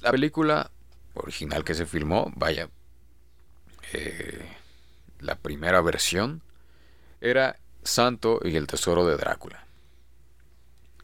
La 0.03 0.11
película 0.11 0.71
original 1.15 1.65
que 1.65 1.75
se 1.75 1.87
filmó, 1.87 2.31
vaya, 2.37 2.69
eh, 3.93 4.47
la 5.21 5.37
primera 5.37 5.81
versión 5.81 6.43
era 7.21 7.57
Santo 7.83 8.41
y 8.45 8.57
el 8.57 8.67
Tesoro 8.67 9.07
de 9.07 9.17
Drácula. 9.17 9.65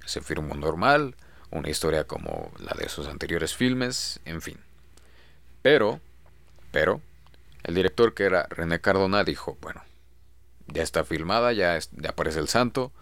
Se 0.04 0.20
filmó 0.20 0.54
normal, 0.54 1.14
una 1.50 1.68
historia 1.68 2.04
como 2.04 2.52
la 2.58 2.74
de 2.78 2.88
sus 2.88 3.06
anteriores 3.06 3.54
filmes, 3.54 4.20
en 4.24 4.40
fin. 4.40 4.58
Pero, 5.62 6.00
pero, 6.70 7.00
el 7.64 7.74
director 7.74 8.14
que 8.14 8.24
era 8.24 8.46
René 8.50 8.80
Cardona 8.80 9.24
dijo, 9.24 9.58
bueno, 9.60 9.82
ya 10.68 10.82
está 10.82 11.04
filmada, 11.04 11.52
ya, 11.52 11.78
aparece 12.08 12.38
el 12.38 12.48
santo, 12.48 12.92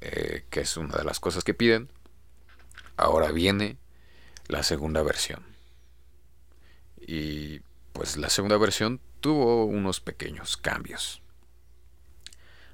eh, 0.00 0.44
que 0.50 0.60
es 0.60 0.76
una 0.76 0.96
de 0.96 1.04
las 1.04 1.20
cosas 1.20 1.44
que 1.44 1.54
piden. 1.54 1.88
Ahora 2.96 3.30
viene 3.30 3.76
la 4.48 4.62
segunda 4.62 5.02
versión. 5.02 5.42
Y 7.00 7.60
pues 7.92 8.16
la 8.16 8.30
segunda 8.30 8.56
versión 8.56 9.00
tuvo 9.20 9.64
unos 9.64 10.00
pequeños 10.00 10.56
cambios. 10.56 11.22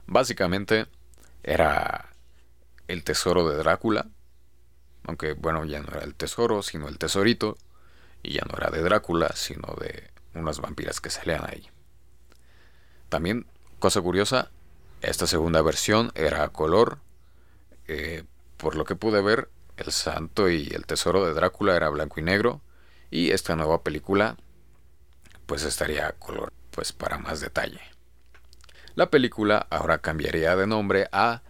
Básicamente 0.06 0.86
era 1.42 2.10
el 2.88 3.04
tesoro 3.04 3.48
de 3.48 3.56
Drácula, 3.56 4.08
aunque 5.08 5.32
bueno, 5.32 5.64
ya 5.64 5.80
no 5.80 5.88
era 5.88 6.04
el 6.04 6.14
tesoro, 6.14 6.62
sino 6.62 6.86
el 6.86 6.98
tesorito, 6.98 7.56
y 8.22 8.34
ya 8.34 8.42
no 8.46 8.58
era 8.58 8.70
de 8.70 8.82
Drácula, 8.82 9.30
sino 9.34 9.74
de 9.80 10.10
unas 10.34 10.60
vampiras 10.60 11.00
que 11.00 11.08
salían 11.08 11.44
ahí. 11.46 11.66
También, 13.08 13.46
cosa 13.78 14.02
curiosa, 14.02 14.50
esta 15.00 15.26
segunda 15.26 15.62
versión 15.62 16.12
era 16.14 16.44
a 16.44 16.50
color, 16.50 16.98
eh, 17.86 18.24
por 18.58 18.76
lo 18.76 18.84
que 18.84 18.96
pude 18.96 19.22
ver, 19.22 19.48
el 19.78 19.92
santo 19.92 20.50
y 20.50 20.68
el 20.74 20.84
tesoro 20.84 21.24
de 21.24 21.32
Drácula 21.32 21.74
era 21.74 21.88
blanco 21.88 22.20
y 22.20 22.22
negro, 22.22 22.60
y 23.10 23.30
esta 23.30 23.56
nueva 23.56 23.82
película 23.82 24.36
pues 25.46 25.62
estaría 25.62 26.06
a 26.06 26.12
color, 26.12 26.52
pues 26.70 26.92
para 26.92 27.16
más 27.16 27.40
detalle. 27.40 27.80
La 28.94 29.08
película 29.08 29.66
ahora 29.70 30.02
cambiaría 30.02 30.54
de 30.54 30.66
nombre 30.66 31.08
a 31.12 31.40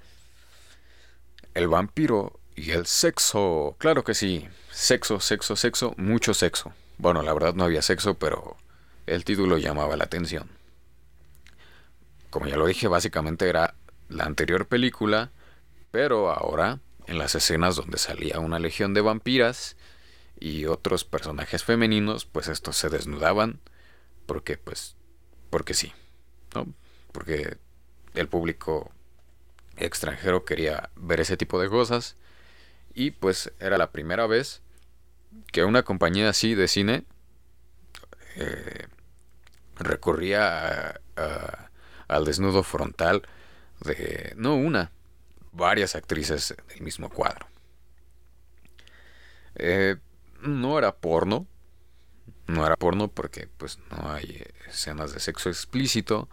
El 1.54 1.66
vampiro 1.66 2.37
y 2.58 2.72
el 2.72 2.86
sexo, 2.86 3.76
claro 3.78 4.02
que 4.02 4.14
sí. 4.14 4.48
Sexo, 4.70 5.20
sexo, 5.20 5.54
sexo, 5.54 5.94
mucho 5.96 6.34
sexo. 6.34 6.72
Bueno, 6.98 7.22
la 7.22 7.32
verdad 7.32 7.54
no 7.54 7.64
había 7.64 7.82
sexo, 7.82 8.14
pero 8.14 8.56
el 9.06 9.24
título 9.24 9.58
llamaba 9.58 9.96
la 9.96 10.04
atención. 10.04 10.50
Como 12.30 12.46
ya 12.46 12.56
lo 12.56 12.66
dije, 12.66 12.88
básicamente 12.88 13.48
era 13.48 13.74
la 14.08 14.24
anterior 14.24 14.66
película, 14.66 15.30
pero 15.92 16.30
ahora 16.30 16.80
en 17.06 17.18
las 17.18 17.34
escenas 17.36 17.76
donde 17.76 17.96
salía 17.96 18.40
una 18.40 18.58
legión 18.58 18.92
de 18.92 19.02
vampiras 19.02 19.76
y 20.40 20.66
otros 20.66 21.04
personajes 21.04 21.62
femeninos, 21.62 22.26
pues 22.26 22.48
estos 22.48 22.76
se 22.76 22.88
desnudaban 22.88 23.60
porque 24.26 24.58
pues 24.58 24.96
porque 25.48 25.74
sí, 25.74 25.92
¿no? 26.54 26.66
Porque 27.12 27.56
el 28.14 28.28
público 28.28 28.90
extranjero 29.76 30.44
quería 30.44 30.90
ver 30.96 31.20
ese 31.20 31.36
tipo 31.36 31.60
de 31.60 31.68
cosas 31.68 32.16
y 32.94 33.12
pues 33.12 33.52
era 33.60 33.78
la 33.78 33.90
primera 33.90 34.26
vez 34.26 34.62
que 35.52 35.64
una 35.64 35.82
compañía 35.82 36.28
así 36.30 36.54
de 36.54 36.68
cine 36.68 37.04
eh, 38.36 38.86
recurría 39.76 41.00
al 42.08 42.24
desnudo 42.24 42.62
frontal 42.62 43.22
de 43.80 44.32
no 44.36 44.54
una, 44.54 44.92
varias 45.52 45.94
actrices 45.94 46.54
del 46.68 46.82
mismo 46.82 47.10
cuadro. 47.10 47.46
Eh, 49.56 49.96
no 50.40 50.78
era 50.78 50.94
porno, 50.96 51.46
no 52.46 52.64
era 52.64 52.76
porno 52.76 53.08
porque 53.08 53.48
pues 53.58 53.78
no 53.90 54.10
hay 54.10 54.44
escenas 54.68 55.12
de 55.12 55.20
sexo 55.20 55.48
explícito, 55.48 56.28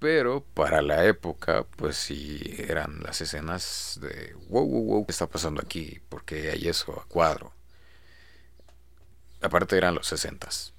pero 0.00 0.42
para 0.54 0.82
la 0.82 1.04
época 1.04 1.66
pues 1.76 1.96
sí 1.96 2.40
eran 2.58 3.00
las 3.02 3.20
escenas 3.20 3.98
de 4.02 4.34
wow, 4.48 4.66
wow, 4.66 4.84
wow, 4.84 5.06
¿qué 5.06 5.12
está 5.12 5.28
pasando 5.28 5.60
aquí? 5.62 6.00
¿Por 6.08 6.24
qué 6.24 6.50
hay 6.50 6.66
eso 6.66 6.98
a 6.98 7.04
cuadro? 7.06 7.52
Aparte 9.42 9.76
eran 9.76 9.94
los 9.94 10.06
sesentas. 10.06 10.72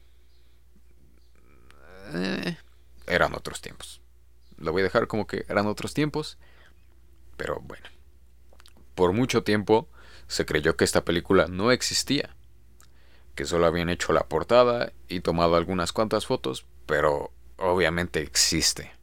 Eh, 2.14 2.58
eran 3.08 3.34
otros 3.36 3.62
tiempos. 3.62 4.02
Lo 4.58 4.72
voy 4.72 4.82
a 4.82 4.86
dejar 4.86 5.08
como 5.08 5.28
que 5.28 5.46
eran 5.48 5.68
otros 5.68 5.94
tiempos. 5.94 6.38
Pero 7.38 7.60
bueno. 7.62 7.88
Por 8.96 9.14
mucho 9.14 9.44
tiempo 9.44 9.88
se 10.28 10.46
creyó 10.46 10.76
que 10.76 10.84
esta 10.84 11.06
película 11.06 11.48
no 11.48 11.72
existía. 11.72 12.36
Que 13.36 13.46
solo 13.46 13.66
habían 13.66 13.90
hecho 13.90 14.14
la 14.14 14.28
portada 14.28 14.94
y 15.08 15.22
tomado 15.22 15.56
algunas 15.56 15.94
cuantas 15.94 16.26
fotos. 16.26 16.66
Pero 16.86 17.32
obviamente 17.58 18.22
existe. 18.22 19.01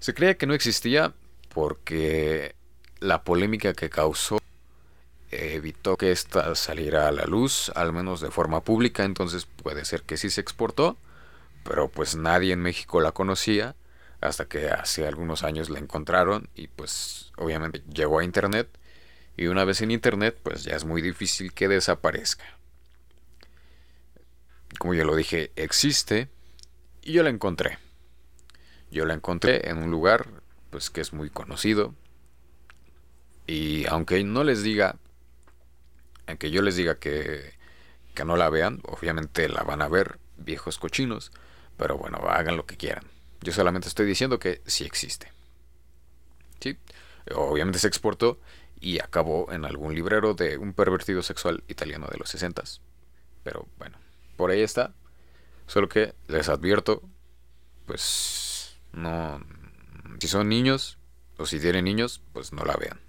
Se 0.00 0.14
creía 0.14 0.38
que 0.38 0.46
no 0.46 0.54
existía 0.54 1.12
porque 1.52 2.54
la 3.00 3.22
polémica 3.22 3.74
que 3.74 3.90
causó 3.90 4.38
evitó 5.30 5.96
que 5.96 6.10
esta 6.10 6.54
saliera 6.54 7.06
a 7.06 7.12
la 7.12 7.26
luz, 7.26 7.70
al 7.74 7.92
menos 7.92 8.20
de 8.20 8.30
forma 8.30 8.62
pública, 8.62 9.04
entonces 9.04 9.46
puede 9.62 9.84
ser 9.84 10.02
que 10.02 10.16
sí 10.16 10.30
se 10.30 10.40
exportó, 10.40 10.96
pero 11.64 11.88
pues 11.88 12.16
nadie 12.16 12.52
en 12.54 12.60
México 12.60 13.00
la 13.00 13.12
conocía 13.12 13.76
hasta 14.22 14.46
que 14.46 14.70
hace 14.70 15.06
algunos 15.06 15.44
años 15.44 15.68
la 15.68 15.78
encontraron 15.78 16.48
y 16.54 16.68
pues 16.68 17.32
obviamente 17.36 17.82
llegó 17.92 18.18
a 18.18 18.24
internet 18.24 18.68
y 19.36 19.46
una 19.46 19.64
vez 19.64 19.82
en 19.82 19.90
internet 19.90 20.38
pues 20.42 20.64
ya 20.64 20.76
es 20.76 20.84
muy 20.84 21.02
difícil 21.02 21.52
que 21.52 21.68
desaparezca. 21.68 22.44
Como 24.78 24.94
ya 24.94 25.04
lo 25.04 25.14
dije, 25.14 25.52
existe 25.56 26.28
y 27.02 27.12
yo 27.12 27.22
la 27.22 27.30
encontré. 27.30 27.78
Yo 28.90 29.06
la 29.06 29.14
encontré 29.14 29.68
en 29.68 29.78
un 29.78 29.90
lugar 29.90 30.26
pues 30.70 30.90
que 30.90 31.00
es 31.00 31.12
muy 31.12 31.30
conocido 31.30 31.94
y 33.46 33.86
aunque 33.86 34.22
no 34.24 34.44
les 34.44 34.62
diga 34.62 34.96
que 36.38 36.50
yo 36.50 36.62
les 36.62 36.76
diga 36.76 36.96
que, 36.96 37.54
que 38.14 38.24
no 38.24 38.36
la 38.36 38.50
vean, 38.50 38.80
obviamente 38.84 39.48
la 39.48 39.62
van 39.62 39.82
a 39.82 39.88
ver, 39.88 40.18
viejos 40.36 40.78
cochinos, 40.78 41.32
pero 41.76 41.98
bueno, 41.98 42.18
hagan 42.28 42.56
lo 42.56 42.66
que 42.66 42.76
quieran. 42.76 43.04
Yo 43.40 43.52
solamente 43.52 43.88
estoy 43.88 44.06
diciendo 44.06 44.38
que 44.38 44.60
sí 44.66 44.84
existe. 44.84 45.32
¿Sí? 46.60 46.78
Obviamente 47.34 47.78
se 47.78 47.88
exportó 47.88 48.38
y 48.80 49.00
acabó 49.00 49.50
en 49.52 49.64
algún 49.64 49.94
librero 49.94 50.34
de 50.34 50.58
un 50.58 50.72
pervertido 50.72 51.22
sexual 51.22 51.64
italiano 51.68 52.06
de 52.10 52.18
los 52.18 52.28
60. 52.30 52.62
Pero 53.42 53.66
bueno, 53.78 53.98
por 54.36 54.50
ahí 54.50 54.62
está. 54.62 54.92
Solo 55.66 55.88
que 55.88 56.14
les 56.28 56.48
advierto, 56.48 57.02
pues 57.86 58.49
no... 58.92 59.40
Si 60.20 60.28
son 60.28 60.48
niños 60.48 60.98
o 61.38 61.46
si 61.46 61.58
tienen 61.58 61.84
niños, 61.84 62.22
pues 62.32 62.52
no 62.52 62.64
la 62.64 62.76
vean. 62.76 63.00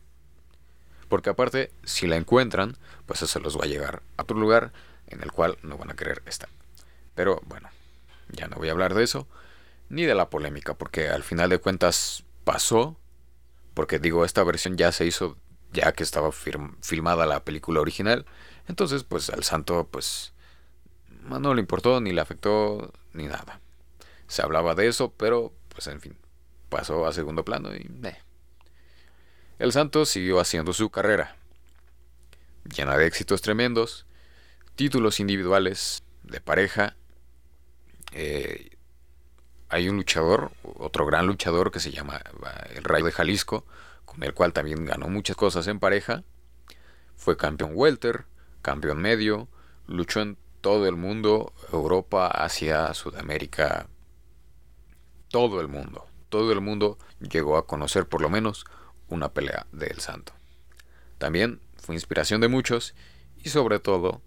Porque 1.09 1.29
aparte, 1.29 1.71
si 1.83 2.07
la 2.07 2.15
encuentran, 2.15 2.77
pues 3.05 3.21
eso 3.21 3.39
los 3.39 3.59
va 3.59 3.65
a 3.65 3.67
llegar 3.67 4.01
a 4.15 4.21
otro 4.21 4.37
lugar 4.37 4.71
en 5.07 5.21
el 5.21 5.31
cual 5.31 5.57
no 5.61 5.77
van 5.77 5.91
a 5.91 5.95
querer 5.95 6.23
estar. 6.25 6.49
Pero 7.15 7.41
bueno, 7.45 7.69
ya 8.29 8.47
no 8.47 8.55
voy 8.55 8.69
a 8.69 8.71
hablar 8.71 8.93
de 8.93 9.03
eso, 9.03 9.27
ni 9.89 10.05
de 10.05 10.15
la 10.15 10.29
polémica, 10.29 10.73
porque 10.75 11.09
al 11.09 11.23
final 11.23 11.49
de 11.49 11.57
cuentas 11.57 12.23
pasó, 12.45 12.97
porque 13.73 13.99
digo, 13.99 14.23
esta 14.23 14.43
versión 14.43 14.77
ya 14.77 14.93
se 14.93 15.05
hizo 15.05 15.37
ya 15.73 15.91
que 15.91 16.03
estaba 16.03 16.31
filmada 16.31 17.25
la 17.25 17.43
película 17.43 17.81
original, 17.81 18.25
entonces 18.67 19.03
pues 19.03 19.29
al 19.29 19.43
santo 19.43 19.87
pues 19.89 20.33
no 21.23 21.53
le 21.53 21.61
importó, 21.61 22.01
ni 22.01 22.11
le 22.11 22.21
afectó, 22.21 22.93
ni 23.13 23.27
nada. 23.27 23.59
Se 24.27 24.41
hablaba 24.41 24.75
de 24.75 24.87
eso, 24.87 25.11
pero 25.11 25.53
pues 25.81 25.95
en 25.95 25.99
fin, 25.99 26.15
pasó 26.69 27.07
a 27.07 27.11
segundo 27.11 27.43
plano 27.43 27.73
y... 27.75 27.89
Eh. 28.03 28.17
El 29.57 29.71
santo 29.71 30.05
siguió 30.05 30.39
haciendo 30.39 30.73
su 30.73 30.91
carrera, 30.91 31.37
llena 32.65 32.97
de 32.97 33.07
éxitos 33.07 33.41
tremendos, 33.41 34.05
títulos 34.75 35.19
individuales, 35.19 36.03
de 36.21 36.39
pareja. 36.39 36.95
Eh, 38.11 38.77
hay 39.69 39.89
un 39.89 39.95
luchador, 39.95 40.51
otro 40.61 41.07
gran 41.07 41.25
luchador 41.25 41.71
que 41.71 41.79
se 41.79 41.91
llama 41.91 42.21
el 42.75 42.83
Rayo 42.83 43.05
de 43.05 43.11
Jalisco, 43.11 43.65
con 44.05 44.21
el 44.21 44.35
cual 44.35 44.53
también 44.53 44.85
ganó 44.85 45.07
muchas 45.07 45.35
cosas 45.35 45.65
en 45.65 45.79
pareja. 45.79 46.23
Fue 47.15 47.37
campeón 47.37 47.71
welter, 47.73 48.25
campeón 48.61 49.01
medio, 49.01 49.47
luchó 49.87 50.21
en 50.21 50.37
todo 50.61 50.87
el 50.87 50.95
mundo, 50.95 51.53
Europa, 51.73 52.27
Asia, 52.27 52.93
Sudamérica, 52.93 53.87
todo 55.31 55.61
el 55.61 55.67
mundo. 55.67 56.05
Todo 56.29 56.51
el 56.51 56.61
mundo 56.61 56.97
llegó 57.19 57.57
a 57.57 57.65
conocer 57.65 58.07
por 58.07 58.21
lo 58.21 58.29
menos 58.29 58.65
una 59.09 59.33
pelea 59.33 59.65
de 59.71 59.87
El 59.87 59.99
Santo. 59.99 60.33
También 61.17 61.61
fue 61.77 61.95
inspiración 61.95 62.41
de 62.41 62.47
muchos 62.47 62.93
y 63.43 63.49
sobre 63.49 63.79
todo, 63.79 64.21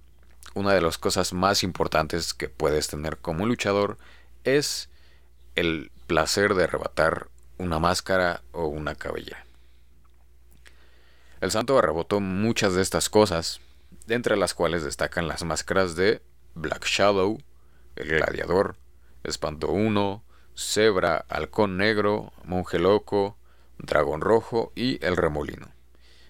una 0.54 0.72
de 0.72 0.80
las 0.80 0.98
cosas 0.98 1.32
más 1.32 1.62
importantes 1.62 2.34
que 2.34 2.48
puedes 2.48 2.88
tener 2.88 3.18
como 3.18 3.46
luchador 3.46 3.98
es 4.44 4.88
el 5.54 5.90
placer 6.06 6.54
de 6.54 6.64
arrebatar 6.64 7.28
una 7.58 7.78
máscara 7.78 8.42
o 8.52 8.66
una 8.66 8.94
cabellera. 8.94 9.44
El 11.40 11.50
santo 11.50 11.78
arrebató 11.78 12.20
muchas 12.20 12.74
de 12.74 12.82
estas 12.82 13.08
cosas, 13.08 13.60
entre 14.08 14.36
las 14.36 14.54
cuales 14.54 14.84
destacan 14.84 15.28
las 15.28 15.44
máscaras 15.44 15.96
de 15.96 16.22
Black 16.54 16.84
Shadow, 16.86 17.38
el 17.96 18.08
Gladiador, 18.08 18.76
Espanto 19.22 19.68
1, 19.70 20.22
Zebra, 20.56 21.24
Halcón 21.28 21.76
Negro, 21.76 22.32
Monje 22.44 22.78
Loco, 22.78 23.36
Dragón 23.78 24.20
Rojo 24.20 24.72
y 24.74 25.04
El 25.04 25.16
Remolino. 25.16 25.68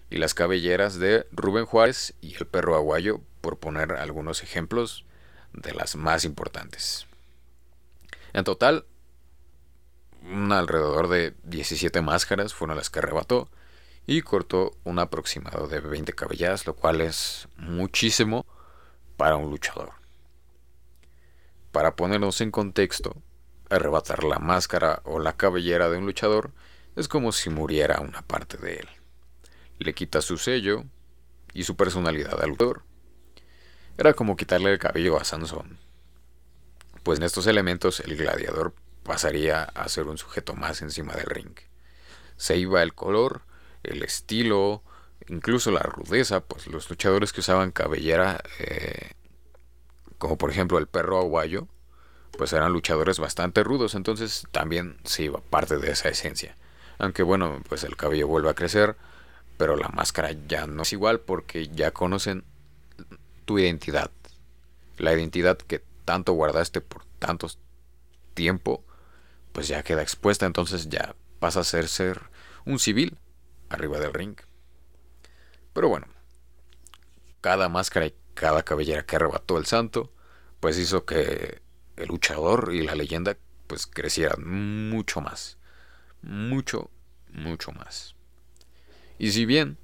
Y 0.09 0.17
las 0.17 0.33
cabelleras 0.33 0.99
de 0.99 1.27
Rubén 1.31 1.65
Juárez 1.65 2.13
y 2.21 2.35
el 2.35 2.45
perro 2.45 2.75
aguayo, 2.75 3.21
por 3.41 3.57
poner 3.57 3.93
algunos 3.93 4.43
ejemplos 4.43 5.05
de 5.53 5.73
las 5.73 5.95
más 5.95 6.25
importantes. 6.25 7.07
En 8.33 8.43
total, 8.43 8.85
alrededor 10.51 11.07
de 11.07 11.33
17 11.43 12.01
máscaras 12.01 12.53
fueron 12.53 12.77
las 12.77 12.89
que 12.89 12.99
arrebató 12.99 13.49
y 14.07 14.21
cortó 14.21 14.75
un 14.83 14.99
aproximado 14.99 15.67
de 15.67 15.79
20 15.79 16.13
cabelleras, 16.13 16.65
lo 16.65 16.75
cual 16.75 17.01
es 17.01 17.47
muchísimo 17.57 18.45
para 19.17 19.35
un 19.37 19.49
luchador. 19.49 19.93
Para 21.71 21.95
ponernos 21.95 22.41
en 22.41 22.51
contexto, 22.51 23.15
arrebatar 23.69 24.23
la 24.23 24.39
máscara 24.39 25.01
o 25.05 25.19
la 25.19 25.37
cabellera 25.37 25.89
de 25.89 25.97
un 25.97 26.05
luchador 26.05 26.51
es 26.95 27.07
como 27.07 27.31
si 27.31 27.49
muriera 27.49 27.99
una 27.99 28.21
parte 28.21 28.57
de 28.57 28.75
él. 28.75 28.87
Le 29.79 29.93
quita 29.93 30.21
su 30.21 30.37
sello 30.37 30.85
y 31.53 31.63
su 31.63 31.75
personalidad 31.75 32.41
al 32.41 32.49
autor. 32.51 32.83
Era 33.97 34.13
como 34.13 34.35
quitarle 34.35 34.71
el 34.71 34.79
cabello 34.79 35.17
a 35.19 35.23
Sansón. 35.23 35.79
Pues 37.03 37.19
en 37.19 37.25
estos 37.25 37.47
elementos 37.47 37.99
el 37.99 38.15
gladiador 38.15 38.73
pasaría 39.03 39.63
a 39.63 39.87
ser 39.89 40.07
un 40.07 40.17
sujeto 40.17 40.55
más 40.55 40.81
encima 40.81 41.13
del 41.13 41.27
ring. 41.27 41.55
Se 42.37 42.57
iba 42.57 42.81
el 42.81 42.93
color, 42.93 43.43
el 43.83 44.03
estilo, 44.03 44.83
incluso 45.27 45.71
la 45.71 45.81
rudeza, 45.81 46.41
pues 46.41 46.67
los 46.67 46.89
luchadores 46.89 47.31
que 47.31 47.41
usaban 47.41 47.71
cabellera, 47.71 48.43
eh, 48.59 49.11
como 50.17 50.37
por 50.37 50.49
ejemplo 50.49 50.77
el 50.77 50.87
perro 50.87 51.19
aguayo, 51.19 51.67
pues 52.37 52.53
eran 52.53 52.73
luchadores 52.73 53.19
bastante 53.19 53.63
rudos, 53.63 53.95
entonces 53.95 54.47
también 54.51 54.97
se 55.03 55.23
iba 55.23 55.39
parte 55.39 55.77
de 55.77 55.91
esa 55.91 56.09
esencia. 56.09 56.55
Aunque 56.97 57.23
bueno, 57.23 57.61
pues 57.67 57.83
el 57.83 57.97
cabello 57.97 58.27
vuelve 58.27 58.49
a 58.49 58.55
crecer, 58.55 58.95
pero 59.57 59.75
la 59.75 59.89
máscara 59.89 60.31
ya 60.47 60.67
no 60.67 60.83
es 60.83 60.93
igual 60.93 61.19
porque 61.19 61.67
ya 61.67 61.91
conocen 61.91 62.43
tu 63.45 63.59
identidad. 63.59 64.11
La 64.97 65.13
identidad 65.13 65.57
que 65.57 65.83
tanto 66.05 66.33
guardaste 66.33 66.81
por 66.81 67.05
tanto 67.19 67.47
tiempo, 68.33 68.83
pues 69.51 69.67
ya 69.67 69.83
queda 69.83 70.01
expuesta, 70.01 70.45
entonces 70.45 70.89
ya 70.89 71.15
pasa 71.39 71.61
a 71.61 71.63
ser, 71.63 71.87
ser 71.87 72.21
un 72.65 72.79
civil 72.79 73.17
arriba 73.69 73.99
del 73.99 74.13
ring. 74.13 74.35
Pero 75.73 75.89
bueno, 75.89 76.07
cada 77.41 77.69
máscara 77.69 78.07
y 78.07 78.15
cada 78.33 78.63
cabellera 78.63 79.05
que 79.05 79.15
arrebató 79.15 79.57
el 79.57 79.65
santo, 79.65 80.11
pues 80.59 80.77
hizo 80.77 81.05
que 81.05 81.61
el 81.97 82.07
luchador 82.07 82.71
y 82.73 82.83
la 82.83 82.95
leyenda 82.95 83.37
pues 83.67 83.87
crecieran 83.87 84.89
mucho 84.89 85.21
más. 85.21 85.57
Mucho, 86.21 86.89
mucho 87.31 87.71
más. 87.71 88.15
Y 89.17 89.31
si 89.31 89.45
bien 89.45 89.77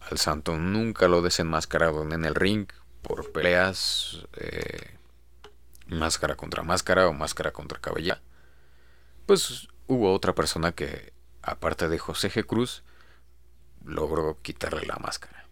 al 0.00 0.18
santo 0.18 0.56
nunca 0.56 1.08
lo 1.08 1.22
desenmascararon 1.22 2.12
en 2.12 2.24
el 2.24 2.34
ring 2.34 2.66
por 3.02 3.32
peleas 3.32 4.26
eh, 4.36 4.98
máscara 5.86 6.36
contra 6.36 6.62
máscara 6.62 7.08
o 7.08 7.12
máscara 7.12 7.52
contra 7.52 7.80
cabellera, 7.80 8.20
pues 9.26 9.68
hubo 9.86 10.12
otra 10.12 10.34
persona 10.34 10.72
que, 10.72 11.12
aparte 11.42 11.88
de 11.88 11.98
José 11.98 12.30
G. 12.30 12.44
Cruz, 12.46 12.84
logró 13.84 14.40
quitarle 14.42 14.86
la 14.86 14.96
máscara. 14.96 15.48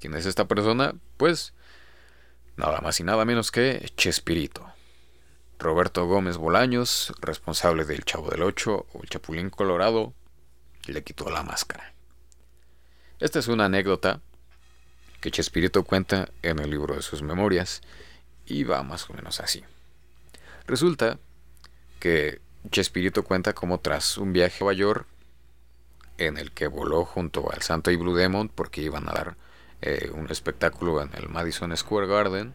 ¿Quién 0.00 0.14
es 0.14 0.26
esta 0.26 0.46
persona? 0.46 0.94
Pues 1.16 1.54
nada 2.56 2.80
más 2.80 3.00
y 3.00 3.04
nada 3.04 3.24
menos 3.24 3.50
que 3.50 3.90
Chespirito. 3.96 4.77
Roberto 5.58 6.06
Gómez 6.06 6.36
Bolaños, 6.36 7.12
responsable 7.20 7.84
del 7.84 8.04
Chavo 8.04 8.30
del 8.30 8.42
Ocho 8.42 8.86
o 8.92 9.02
el 9.02 9.08
Chapulín 9.08 9.50
Colorado, 9.50 10.14
le 10.86 11.02
quitó 11.02 11.30
la 11.30 11.42
máscara. 11.42 11.92
Esta 13.18 13.40
es 13.40 13.48
una 13.48 13.64
anécdota 13.64 14.20
que 15.20 15.30
Chespirito 15.32 15.82
cuenta 15.82 16.28
en 16.42 16.60
el 16.60 16.70
libro 16.70 16.94
de 16.94 17.02
sus 17.02 17.22
memorias 17.22 17.82
y 18.46 18.62
va 18.62 18.82
más 18.84 19.10
o 19.10 19.14
menos 19.14 19.40
así. 19.40 19.64
Resulta 20.66 21.18
que 21.98 22.40
Chespirito 22.70 23.24
cuenta 23.24 23.52
como 23.52 23.80
tras 23.80 24.16
un 24.18 24.32
viaje 24.32 24.58
a 24.58 24.60
Nueva 24.60 24.72
York 24.74 25.06
en 26.18 26.36
el 26.36 26.52
que 26.52 26.66
voló 26.66 27.04
junto 27.04 27.50
al 27.52 27.62
Santo 27.62 27.90
y 27.90 27.96
Blue 27.96 28.14
Demon 28.14 28.48
porque 28.48 28.82
iban 28.82 29.08
a 29.08 29.12
dar 29.12 29.36
eh, 29.80 30.10
un 30.12 30.30
espectáculo 30.30 31.02
en 31.02 31.10
el 31.14 31.28
Madison 31.28 31.76
Square 31.76 32.06
Garden, 32.06 32.54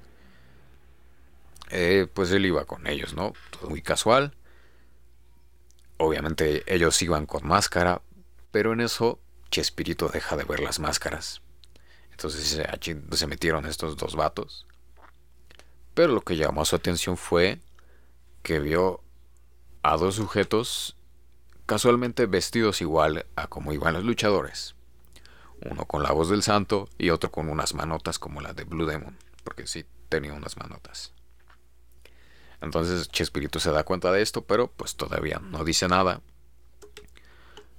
eh, 1.74 2.08
pues 2.12 2.32
él 2.32 2.46
iba 2.46 2.66
con 2.66 2.88
ellos, 2.88 3.14
¿no? 3.14 3.34
Todo 3.52 3.70
muy 3.70 3.82
casual. 3.82 4.36
Obviamente 5.98 6.64
ellos 6.74 7.02
iban 7.02 7.26
con 7.26 7.48
máscara, 7.48 8.02
pero 8.52 8.74
en 8.74 8.82
eso 8.82 9.20
Chespirito 9.52 10.10
deja 10.10 10.36
de 10.38 10.44
ver 10.44 10.60
las 10.60 10.80
máscaras. 10.80 11.42
Entonces 12.12 12.62
se 13.12 13.28
metieron 13.28 13.66
estos 13.66 13.98
dos 13.98 14.16
vatos. 14.16 14.66
Pero 15.94 16.14
lo 16.14 16.22
que 16.22 16.38
llamó 16.38 16.66
su 16.66 16.76
atención 16.76 17.18
fue 17.18 17.60
que 18.42 18.60
vio 18.60 19.04
a 19.84 19.98
dos 19.98 20.16
sujetos 20.16 20.98
casualmente 21.66 22.26
vestidos 22.26 22.82
igual 22.82 23.26
a 23.36 23.48
como 23.48 23.74
iban 23.74 23.94
los 23.94 24.04
luchadores 24.04 24.76
uno 25.70 25.86
con 25.86 26.04
la 26.04 26.12
voz 26.12 26.30
del 26.30 26.44
santo 26.44 26.90
y 26.98 27.10
otro 27.10 27.32
con 27.32 27.50
unas 27.50 27.74
manotas 27.74 28.20
como 28.20 28.42
la 28.42 28.54
de 28.54 28.64
Blue 28.64 28.86
Demon, 28.86 29.18
porque 29.44 29.68
sí 29.68 29.86
tenía 30.10 30.34
unas 30.34 30.58
manotas. 30.58 31.13
Entonces 32.64 33.10
Chespirito 33.10 33.60
se 33.60 33.72
da 33.72 33.84
cuenta 33.84 34.12
de 34.12 34.22
esto, 34.22 34.46
pero 34.46 34.72
pues 34.72 34.96
todavía 34.96 35.40
no 35.40 35.66
dice 35.66 35.88
nada. 35.88 36.22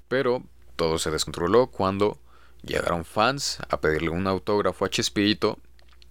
Pero 0.09 0.42
todo 0.77 0.99
se 0.99 1.11
descontroló 1.11 1.68
cuando 1.68 2.18
llegaron 2.62 3.05
fans 3.05 3.59
a 3.68 3.81
pedirle 3.81 4.11
un 4.11 4.27
autógrafo 4.27 4.85
a 4.85 4.90
Chespirito 4.90 5.59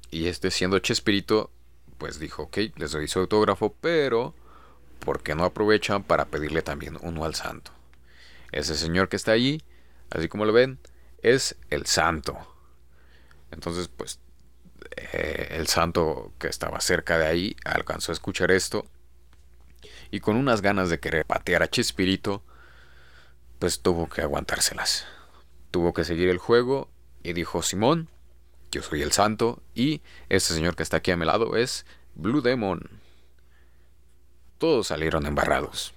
y 0.09 0.27
este 0.27 0.51
siendo 0.51 0.79
Chespirito 0.79 1.51
pues 1.97 2.19
dijo, 2.19 2.43
ok, 2.43 2.57
les 2.75 2.91
doy 2.91 3.07
su 3.07 3.19
autógrafo, 3.19 3.75
pero 3.79 4.33
¿por 4.99 5.21
qué 5.21 5.36
no 5.36 5.45
aprovechan 5.45 6.03
para 6.03 6.25
pedirle 6.25 6.63
también 6.63 6.97
uno 7.01 7.25
al 7.25 7.36
santo? 7.36 7.71
Ese 8.51 8.75
señor 8.75 9.07
que 9.07 9.15
está 9.15 9.31
allí, 9.31 9.62
así 10.09 10.27
como 10.27 10.45
lo 10.45 10.51
ven, 10.51 10.79
es 11.21 11.55
el 11.69 11.86
santo. 11.86 12.38
Entonces, 13.51 13.88
pues, 13.88 14.19
eh, 14.96 15.50
el 15.52 15.67
santo 15.67 16.34
que 16.39 16.48
estaba 16.48 16.80
cerca 16.82 17.17
de 17.17 17.28
ahí 17.28 17.56
alcanzó 17.65 18.12
a 18.12 18.13
escuchar 18.13 18.52
esto 18.52 18.86
y 20.12 20.19
con 20.19 20.36
unas 20.36 20.62
ganas 20.62 20.89
de 20.89 21.00
querer 21.00 21.26
patear 21.26 21.63
a 21.63 21.69
Chespirito, 21.69 22.43
pues 23.60 23.82
tuvo 23.82 24.08
que 24.08 24.22
aguantárselas. 24.22 25.08
Tuvo 25.72 25.93
que 25.93 26.04
seguir 26.04 26.30
el 26.30 26.38
juego 26.38 26.89
y 27.24 27.34
dijo 27.34 27.63
Simón, 27.63 28.10
yo 28.72 28.84
soy 28.84 29.02
el 29.02 29.12
santo 29.12 29.63
y 29.74 30.02
este 30.30 30.54
señor 30.54 30.76
que 30.76 30.84
está 30.84 30.98
aquí 30.98 31.12
a 31.12 31.17
mi 31.17 31.26
lado 31.26 31.56
es 31.56 31.86
Blue 32.15 32.41
Demon. 32.41 32.89
Todos 34.58 34.88
salieron 34.88 35.26
embarrados. 35.26 35.93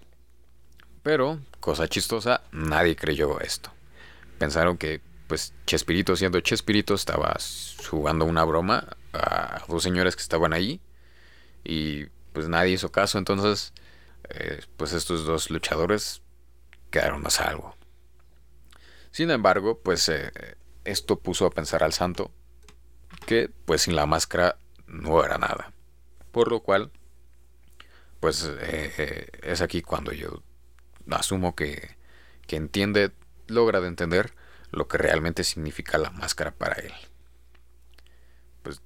Pero, 1.02 1.38
cosa 1.60 1.86
chistosa, 1.86 2.42
nadie 2.52 2.96
creyó 2.96 3.40
esto. 3.40 3.70
Pensaron 4.38 4.76
que 4.76 5.00
pues 5.26 5.54
Chespirito 5.66 6.16
siendo 6.16 6.40
Chespirito 6.40 6.94
estaba 6.94 7.36
jugando 7.88 8.24
una 8.24 8.44
broma 8.44 8.96
a 9.12 9.64
dos 9.68 9.82
señores 9.82 10.16
que 10.16 10.22
estaban 10.22 10.52
ahí 10.52 10.80
y 11.64 12.06
pues 12.32 12.48
nadie 12.48 12.72
hizo 12.72 12.92
caso. 12.92 13.18
Entonces 13.18 13.72
eh, 14.28 14.60
pues 14.76 14.92
estos 14.92 15.24
dos 15.24 15.50
luchadores 15.50 16.22
quedaron 16.90 17.26
a 17.26 17.30
salvo. 17.30 17.76
Sin 19.10 19.30
embargo 19.30 19.80
pues 19.80 20.08
eh, 20.08 20.30
esto 20.84 21.18
puso 21.18 21.46
a 21.46 21.50
pensar 21.50 21.82
al 21.82 21.92
santo 21.92 22.30
que 23.26 23.50
pues 23.64 23.82
sin 23.82 23.96
la 23.96 24.06
máscara 24.06 24.58
no 24.86 25.24
era 25.24 25.38
nada. 25.38 25.72
Por 26.30 26.50
lo 26.50 26.60
cual 26.60 26.92
pues 28.20 28.48
eh, 28.60 29.28
es 29.42 29.60
aquí 29.60 29.82
cuando 29.82 30.12
yo 30.12 30.42
asumo 31.10 31.54
que, 31.54 31.96
que 32.46 32.56
entiende 32.56 33.12
logra 33.48 33.80
de 33.80 33.88
entender 33.88 34.32
lo 34.70 34.88
que 34.88 34.98
realmente 34.98 35.44
significa 35.44 35.98
la 35.98 36.10
máscara 36.10 36.52
para 36.52 36.74
él. 36.76 36.92
Pues 38.62 38.80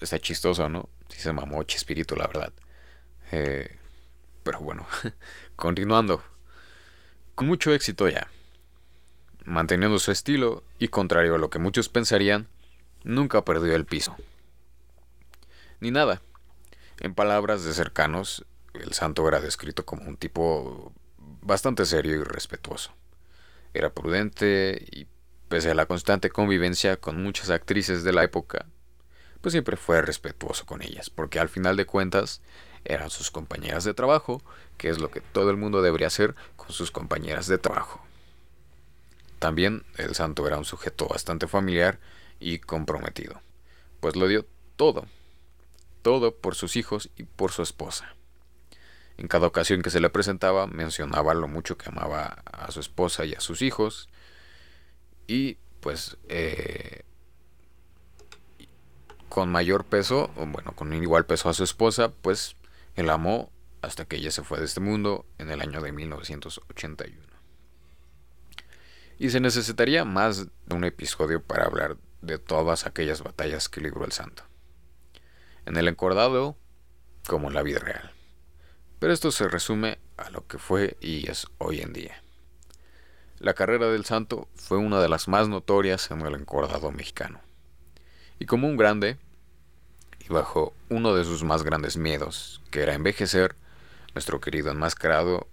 está 0.00 0.18
chistoso, 0.18 0.68
¿no? 0.68 0.88
Si 1.08 1.20
se 1.20 1.32
mamó 1.32 1.62
Chespirito, 1.64 2.16
la 2.16 2.26
verdad. 2.26 2.52
Eh, 3.30 3.78
pero 4.42 4.60
bueno, 4.60 4.86
continuando. 5.56 6.22
Con 7.34 7.46
mucho 7.46 7.72
éxito 7.72 8.08
ya. 8.08 8.28
Manteniendo 9.44 9.98
su 9.98 10.12
estilo 10.12 10.64
y 10.78 10.88
contrario 10.88 11.34
a 11.34 11.38
lo 11.38 11.50
que 11.50 11.58
muchos 11.58 11.88
pensarían, 11.88 12.48
nunca 13.04 13.44
perdió 13.44 13.74
el 13.74 13.86
piso. 13.86 14.16
Ni 15.80 15.90
nada. 15.90 16.22
En 17.00 17.14
palabras 17.14 17.64
de 17.64 17.72
cercanos, 17.72 18.46
el 18.74 18.92
santo 18.92 19.26
era 19.26 19.40
descrito 19.40 19.84
como 19.84 20.08
un 20.08 20.16
tipo 20.16 20.92
bastante 21.18 21.84
serio 21.84 22.16
y 22.16 22.22
respetuoso. 22.22 22.92
Era 23.74 23.92
prudente 23.92 24.86
y 24.90 25.06
pese 25.48 25.70
a 25.70 25.74
la 25.74 25.86
constante 25.86 26.30
convivencia 26.30 26.96
con 26.96 27.22
muchas 27.22 27.50
actrices 27.50 28.04
de 28.04 28.12
la 28.12 28.24
época, 28.24 28.66
pues 29.42 29.52
siempre 29.52 29.76
fue 29.76 30.00
respetuoso 30.00 30.64
con 30.64 30.82
ellas, 30.82 31.10
porque 31.10 31.38
al 31.38 31.48
final 31.48 31.76
de 31.76 31.84
cuentas 31.84 32.40
eran 32.84 33.10
sus 33.10 33.30
compañeras 33.30 33.84
de 33.84 33.94
trabajo, 33.94 34.42
que 34.78 34.88
es 34.88 34.98
lo 34.98 35.10
que 35.10 35.20
todo 35.20 35.50
el 35.50 35.56
mundo 35.56 35.82
debería 35.82 36.06
hacer 36.06 36.34
con 36.56 36.70
sus 36.70 36.90
compañeras 36.90 37.46
de 37.48 37.58
trabajo. 37.58 38.02
También 39.38 39.84
el 39.98 40.14
santo 40.14 40.46
era 40.46 40.58
un 40.58 40.64
sujeto 40.64 41.08
bastante 41.08 41.46
familiar 41.48 41.98
y 42.38 42.58
comprometido, 42.58 43.42
pues 44.00 44.16
lo 44.16 44.28
dio 44.28 44.46
todo, 44.76 45.06
todo 46.02 46.36
por 46.36 46.54
sus 46.54 46.76
hijos 46.76 47.10
y 47.16 47.24
por 47.24 47.52
su 47.52 47.62
esposa. 47.62 48.14
En 49.18 49.28
cada 49.28 49.46
ocasión 49.46 49.82
que 49.82 49.90
se 49.90 50.00
le 50.00 50.10
presentaba 50.10 50.66
mencionaba 50.66 51.34
lo 51.34 51.48
mucho 51.48 51.76
que 51.76 51.88
amaba 51.88 52.42
a 52.44 52.70
su 52.70 52.80
esposa 52.80 53.24
y 53.24 53.34
a 53.34 53.40
sus 53.40 53.62
hijos. 53.62 54.08
Y 55.26 55.58
pues 55.80 56.16
eh, 56.28 57.02
con 59.28 59.50
mayor 59.50 59.84
peso, 59.84 60.30
o 60.36 60.46
bueno, 60.46 60.72
con 60.72 60.92
igual 60.92 61.26
peso 61.26 61.48
a 61.48 61.54
su 61.54 61.64
esposa, 61.64 62.10
pues 62.10 62.56
él 62.94 63.10
amó 63.10 63.50
hasta 63.80 64.04
que 64.04 64.16
ella 64.16 64.30
se 64.30 64.42
fue 64.42 64.58
de 64.58 64.64
este 64.64 64.80
mundo 64.80 65.26
en 65.38 65.50
el 65.50 65.60
año 65.60 65.80
de 65.80 65.92
1981. 65.92 67.18
Y 69.18 69.30
se 69.30 69.40
necesitaría 69.40 70.04
más 70.04 70.46
de 70.66 70.74
un 70.74 70.84
episodio 70.84 71.42
para 71.42 71.64
hablar 71.64 71.96
de 72.22 72.38
todas 72.38 72.86
aquellas 72.86 73.22
batallas 73.22 73.68
que 73.68 73.80
libró 73.80 74.04
el 74.04 74.12
santo. 74.12 74.44
En 75.66 75.76
el 75.76 75.88
encordado, 75.88 76.56
como 77.26 77.48
en 77.48 77.54
la 77.54 77.62
vida 77.62 77.78
real. 77.78 78.12
Pero 79.02 79.12
esto 79.12 79.32
se 79.32 79.48
resume 79.48 79.98
a 80.16 80.30
lo 80.30 80.46
que 80.46 80.58
fue 80.58 80.96
y 81.00 81.28
es 81.28 81.48
hoy 81.58 81.80
en 81.80 81.92
día. 81.92 82.22
La 83.40 83.52
carrera 83.52 83.88
del 83.88 84.04
santo 84.04 84.46
fue 84.54 84.78
una 84.78 85.00
de 85.00 85.08
las 85.08 85.26
más 85.26 85.48
notorias 85.48 86.08
en 86.12 86.20
el 86.20 86.36
encordado 86.36 86.92
mexicano. 86.92 87.40
Y 88.38 88.46
como 88.46 88.68
un 88.68 88.76
grande, 88.76 89.18
y 90.20 90.32
bajo 90.32 90.76
uno 90.88 91.16
de 91.16 91.24
sus 91.24 91.42
más 91.42 91.64
grandes 91.64 91.96
miedos, 91.96 92.62
que 92.70 92.82
era 92.82 92.94
envejecer, 92.94 93.56
nuestro 94.14 94.40
querido 94.40 94.70
enmascarado 94.70 95.48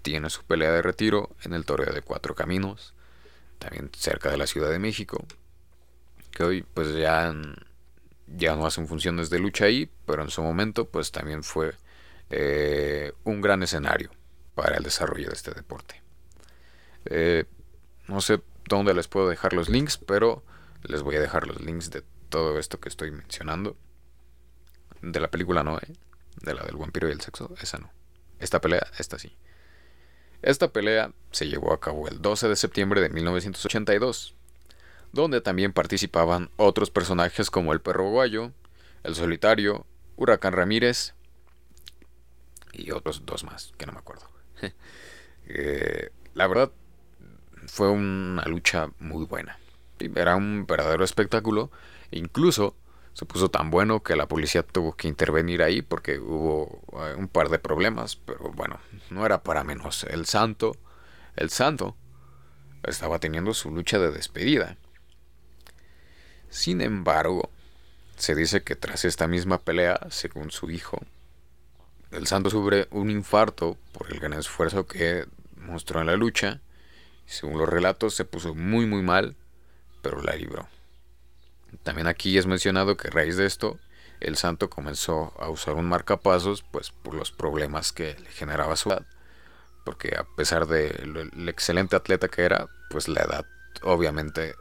tiene 0.00 0.30
su 0.30 0.42
pelea 0.44 0.72
de 0.72 0.80
retiro 0.80 1.28
en 1.42 1.52
el 1.52 1.66
Toreo 1.66 1.92
de 1.92 2.00
Cuatro 2.00 2.34
Caminos, 2.34 2.94
también 3.58 3.90
cerca 3.94 4.30
de 4.30 4.38
la 4.38 4.46
Ciudad 4.46 4.70
de 4.70 4.78
México, 4.78 5.22
que 6.30 6.44
hoy 6.44 6.62
pues 6.62 6.94
ya, 6.94 7.34
ya 8.26 8.56
no 8.56 8.64
hacen 8.64 8.88
funciones 8.88 9.28
de 9.28 9.38
lucha 9.38 9.66
ahí, 9.66 9.90
pero 10.06 10.22
en 10.22 10.30
su 10.30 10.40
momento 10.42 10.86
pues 10.86 11.12
también 11.12 11.42
fue 11.42 11.74
eh, 12.30 13.12
un 13.24 13.40
gran 13.40 13.62
escenario 13.62 14.10
para 14.54 14.76
el 14.76 14.82
desarrollo 14.82 15.28
de 15.28 15.34
este 15.34 15.52
deporte. 15.52 16.02
Eh, 17.06 17.44
no 18.08 18.20
sé 18.20 18.42
dónde 18.68 18.94
les 18.94 19.08
puedo 19.08 19.28
dejar 19.28 19.52
los 19.52 19.68
links, 19.68 19.98
pero 19.98 20.44
les 20.82 21.02
voy 21.02 21.16
a 21.16 21.20
dejar 21.20 21.46
los 21.46 21.60
links 21.60 21.90
de 21.90 22.02
todo 22.28 22.58
esto 22.58 22.80
que 22.80 22.88
estoy 22.88 23.10
mencionando. 23.10 23.76
De 25.02 25.20
la 25.20 25.30
película 25.30 25.62
no, 25.62 25.78
¿eh? 25.78 25.92
De 26.42 26.54
la 26.54 26.64
del 26.64 26.76
vampiro 26.76 27.08
y 27.08 27.12
el 27.12 27.20
sexo, 27.20 27.54
esa 27.60 27.78
no. 27.78 27.90
Esta 28.38 28.60
pelea, 28.60 28.86
esta 28.98 29.18
sí. 29.18 29.36
Esta 30.42 30.72
pelea 30.72 31.12
se 31.30 31.48
llevó 31.48 31.72
a 31.72 31.80
cabo 31.80 32.08
el 32.08 32.20
12 32.20 32.48
de 32.48 32.56
septiembre 32.56 33.00
de 33.00 33.08
1982, 33.08 34.34
donde 35.12 35.40
también 35.40 35.72
participaban 35.72 36.50
otros 36.56 36.90
personajes 36.90 37.50
como 37.50 37.72
el 37.72 37.80
perro 37.80 38.10
guayo, 38.10 38.52
el 39.02 39.14
solitario, 39.14 39.86
Huracán 40.16 40.52
Ramírez 40.52 41.15
y 42.76 42.90
otros 42.90 43.24
dos 43.24 43.44
más, 43.44 43.72
que 43.78 43.86
no 43.86 43.92
me 43.92 43.98
acuerdo. 43.98 44.28
Eh, 45.48 46.10
la 46.34 46.48
verdad, 46.48 46.72
fue 47.68 47.88
una 47.88 48.42
lucha 48.46 48.90
muy 48.98 49.24
buena. 49.24 49.60
Era 50.00 50.34
un 50.34 50.66
verdadero 50.66 51.04
espectáculo. 51.04 51.70
Incluso 52.10 52.74
se 53.12 53.26
puso 53.26 53.48
tan 53.48 53.70
bueno 53.70 54.02
que 54.02 54.16
la 54.16 54.26
policía 54.26 54.64
tuvo 54.64 54.96
que 54.96 55.06
intervenir 55.06 55.62
ahí 55.62 55.82
porque 55.82 56.18
hubo 56.18 56.82
eh, 57.00 57.14
un 57.16 57.28
par 57.28 57.48
de 57.48 57.60
problemas. 57.60 58.16
Pero 58.16 58.50
bueno, 58.56 58.80
no 59.10 59.24
era 59.24 59.44
para 59.44 59.62
menos. 59.62 60.02
El 60.02 60.26
santo, 60.26 60.76
el 61.36 61.50
santo, 61.50 61.96
estaba 62.82 63.18
teniendo 63.18 63.54
su 63.54 63.70
lucha 63.70 63.98
de 63.98 64.10
despedida. 64.10 64.76
Sin 66.48 66.80
embargo, 66.80 67.50
se 68.16 68.34
dice 68.34 68.62
que 68.62 68.76
tras 68.76 69.04
esta 69.04 69.26
misma 69.26 69.62
pelea, 69.62 70.00
según 70.10 70.50
su 70.50 70.70
hijo, 70.70 71.00
el 72.10 72.26
santo 72.26 72.50
sufre 72.50 72.88
un 72.90 73.10
infarto 73.10 73.76
por 73.92 74.12
el 74.12 74.20
gran 74.20 74.32
esfuerzo 74.32 74.86
que 74.86 75.26
mostró 75.56 76.00
en 76.00 76.06
la 76.06 76.16
lucha. 76.16 76.60
Según 77.26 77.58
los 77.58 77.68
relatos, 77.68 78.14
se 78.14 78.24
puso 78.24 78.54
muy 78.54 78.86
muy 78.86 79.02
mal, 79.02 79.36
pero 80.02 80.22
la 80.22 80.36
libró. 80.36 80.68
También 81.82 82.06
aquí 82.06 82.38
es 82.38 82.46
mencionado 82.46 82.96
que 82.96 83.08
a 83.08 83.10
raíz 83.10 83.36
de 83.36 83.46
esto, 83.46 83.78
el 84.20 84.36
santo 84.36 84.70
comenzó 84.70 85.34
a 85.38 85.50
usar 85.50 85.74
un 85.74 85.86
marcapasos, 85.86 86.62
pues 86.62 86.90
por 86.90 87.14
los 87.14 87.32
problemas 87.32 87.92
que 87.92 88.14
le 88.14 88.30
generaba 88.30 88.76
su 88.76 88.90
edad. 88.90 89.04
Porque 89.84 90.16
a 90.16 90.24
pesar 90.36 90.66
de 90.66 90.88
el 90.88 91.48
excelente 91.48 91.96
atleta 91.96 92.28
que 92.28 92.42
era, 92.42 92.68
pues 92.90 93.08
la 93.08 93.22
edad 93.22 93.46
obviamente 93.82 94.54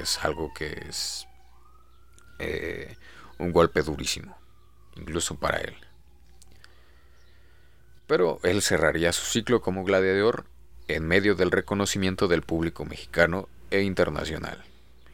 es 0.00 0.22
algo 0.24 0.52
que 0.54 0.84
es 0.88 1.26
eh, 2.38 2.96
un 3.38 3.52
golpe 3.52 3.82
durísimo, 3.82 4.36
incluso 4.96 5.38
para 5.38 5.58
él. 5.58 5.76
Pero 8.06 8.38
él 8.42 8.62
cerraría 8.62 9.12
su 9.12 9.26
ciclo 9.26 9.60
como 9.60 9.84
gladiador 9.84 10.46
en 10.88 11.06
medio 11.06 11.34
del 11.34 11.50
reconocimiento 11.50 12.28
del 12.28 12.42
público 12.42 12.84
mexicano 12.84 13.48
e 13.70 13.82
internacional, 13.82 14.64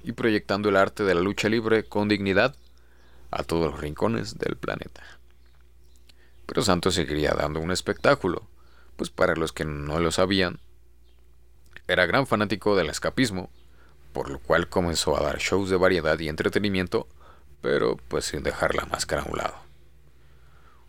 y 0.04 0.12
proyectando 0.12 0.68
el 0.68 0.76
arte 0.76 1.04
de 1.04 1.14
la 1.14 1.20
lucha 1.20 1.48
libre 1.48 1.84
con 1.84 2.08
dignidad 2.08 2.54
a 3.30 3.42
todos 3.42 3.72
los 3.72 3.80
rincones 3.80 4.38
del 4.38 4.56
planeta. 4.56 5.02
Pero 6.46 6.62
Santos 6.62 6.94
seguiría 6.94 7.32
dando 7.32 7.60
un 7.60 7.70
espectáculo, 7.70 8.46
pues 8.96 9.08
para 9.08 9.34
los 9.36 9.52
que 9.52 9.64
no 9.64 9.98
lo 10.00 10.12
sabían, 10.12 10.60
era 11.88 12.06
gran 12.06 12.26
fanático 12.26 12.76
del 12.76 12.90
escapismo 12.90 13.50
por 14.12 14.30
lo 14.30 14.38
cual 14.38 14.68
comenzó 14.68 15.16
a 15.16 15.22
dar 15.22 15.38
shows 15.38 15.70
de 15.70 15.76
variedad 15.76 16.18
y 16.18 16.28
entretenimiento, 16.28 17.08
pero 17.60 17.96
pues 18.08 18.26
sin 18.26 18.42
dejar 18.42 18.74
la 18.74 18.86
máscara 18.86 19.22
a 19.22 19.26
un 19.26 19.38
lado. 19.38 19.71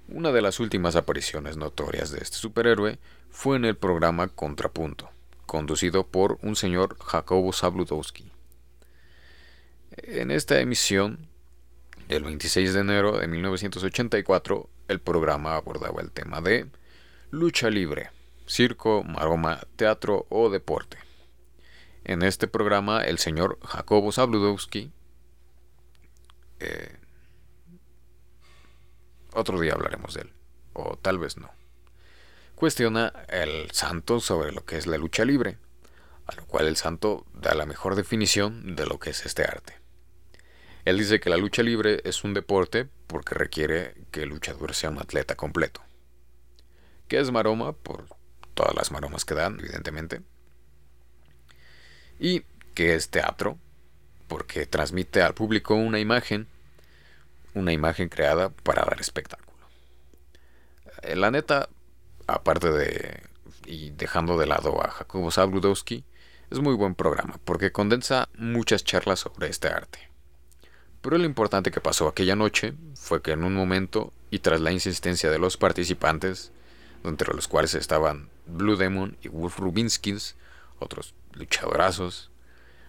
Una 0.10 0.32
de 0.32 0.42
las 0.42 0.60
últimas 0.60 0.96
apariciones 0.96 1.56
notorias 1.56 2.12
de 2.12 2.20
este 2.20 2.36
superhéroe 2.36 3.00
fue 3.30 3.56
en 3.56 3.66
el 3.66 3.78
programa 3.78 4.28
Contrapunto, 4.28 5.10
conducido 5.46 6.06
por 6.06 6.38
un 6.42 6.56
señor 6.56 6.98
Jacobo 7.00 7.54
Zabludowski. 7.54 8.32
En 9.96 10.30
esta 10.30 10.60
emisión, 10.60 11.30
el 12.10 12.24
26 12.24 12.74
de 12.74 12.80
enero 12.82 13.18
de 13.18 13.28
1984, 13.28 14.70
el 14.90 15.00
programa 15.00 15.56
abordaba 15.56 16.02
el 16.02 16.12
tema 16.12 16.42
de 16.42 16.68
lucha 17.32 17.70
libre, 17.70 18.12
circo, 18.46 19.04
maroma, 19.04 19.62
teatro 19.78 20.26
o 20.30 20.50
deporte. 20.50 20.98
En 22.04 22.24
este 22.24 22.48
programa, 22.48 23.02
el 23.04 23.20
señor 23.20 23.58
Jacobo 23.64 24.12
Zabludowski, 24.12 24.92
eh, 26.60 26.98
otro 29.34 29.60
día 29.60 29.74
hablaremos 29.74 30.14
de 30.14 30.22
él, 30.22 30.34
o 30.74 30.98
tal 30.98 31.20
vez 31.20 31.38
no, 31.38 31.52
cuestiona 32.56 33.14
el 33.30 33.72
santo 33.72 34.20
sobre 34.20 34.52
lo 34.52 34.66
que 34.66 34.78
es 34.78 34.88
la 34.88 34.98
lucha 34.98 35.26
libre, 35.26 35.58
a 36.26 36.36
lo 36.36 36.46
cual 36.46 36.68
el 36.68 36.78
santo 36.78 37.26
da 37.34 37.54
la 37.54 37.66
mejor 37.66 37.96
definición 37.96 38.76
de 38.76 38.86
lo 38.86 39.00
que 39.00 39.10
es 39.10 39.26
este 39.26 39.44
arte. 39.44 39.80
Él 40.86 40.98
dice 40.98 41.20
que 41.20 41.30
la 41.30 41.38
lucha 41.38 41.64
libre 41.64 42.02
es 42.04 42.24
un 42.24 42.34
deporte 42.34 42.88
porque 43.08 43.36
requiere 43.36 43.96
que 44.12 44.24
el 44.24 44.30
luchador 44.30 44.74
sea 44.74 44.90
un 44.90 45.00
atleta 45.00 45.36
completo. 45.36 45.82
¿Qué 47.08 47.20
es 47.20 47.32
maroma? 47.32 47.74
Por 47.74 48.06
todas 48.54 48.76
las 48.76 48.92
maromas 48.92 49.24
que 49.24 49.34
dan, 49.34 49.60
evidentemente 49.60 50.22
y 52.20 52.44
que 52.74 52.96
es 52.96 53.10
teatro, 53.10 53.58
porque 54.28 54.66
transmite 54.66 55.22
al 55.22 55.34
público 55.34 55.76
una 55.76 56.00
imagen, 56.00 56.48
una 57.54 57.72
imagen 57.74 58.10
creada 58.10 58.50
para 58.50 58.84
dar 58.84 59.00
espectáculo. 59.00 59.68
Eh, 61.02 61.16
la 61.16 61.32
neta, 61.32 61.70
aparte 62.28 62.72
de 62.72 63.22
y 63.66 63.92
dejando 63.92 64.38
de 64.38 64.46
lado 64.46 64.84
a 64.84 64.90
Jacobo 64.90 65.32
Zabludowski, 65.32 66.04
es 66.50 66.60
muy 66.60 66.76
buen 66.76 66.96
programa 66.96 67.40
porque 67.46 67.72
condensa 67.72 68.30
muchas 68.38 68.84
charlas 68.84 69.20
sobre 69.20 69.50
este 69.50 69.68
arte. 69.68 70.10
Pero 71.02 71.18
lo 71.18 71.26
importante 71.26 71.72
que 71.72 71.82
pasó 71.82 72.08
aquella 72.08 72.36
noche 72.36 72.74
fue 72.96 73.22
que 73.22 73.32
en 73.32 73.44
un 73.44 73.54
momento 73.54 74.14
y 74.30 74.40
tras 74.40 74.62
la 74.62 74.72
insistencia 74.72 75.30
de 75.30 75.40
los 75.40 75.58
participantes, 75.58 76.52
entre 77.04 77.34
los 77.34 77.48
cuales 77.48 77.76
estaban 77.76 78.30
Blue 78.46 78.78
Demon 78.78 79.18
y 79.22 79.28
Wolf 79.28 79.60
Rubinskins, 79.60 80.36
otros 80.80 81.14
luchadorazos, 81.34 82.32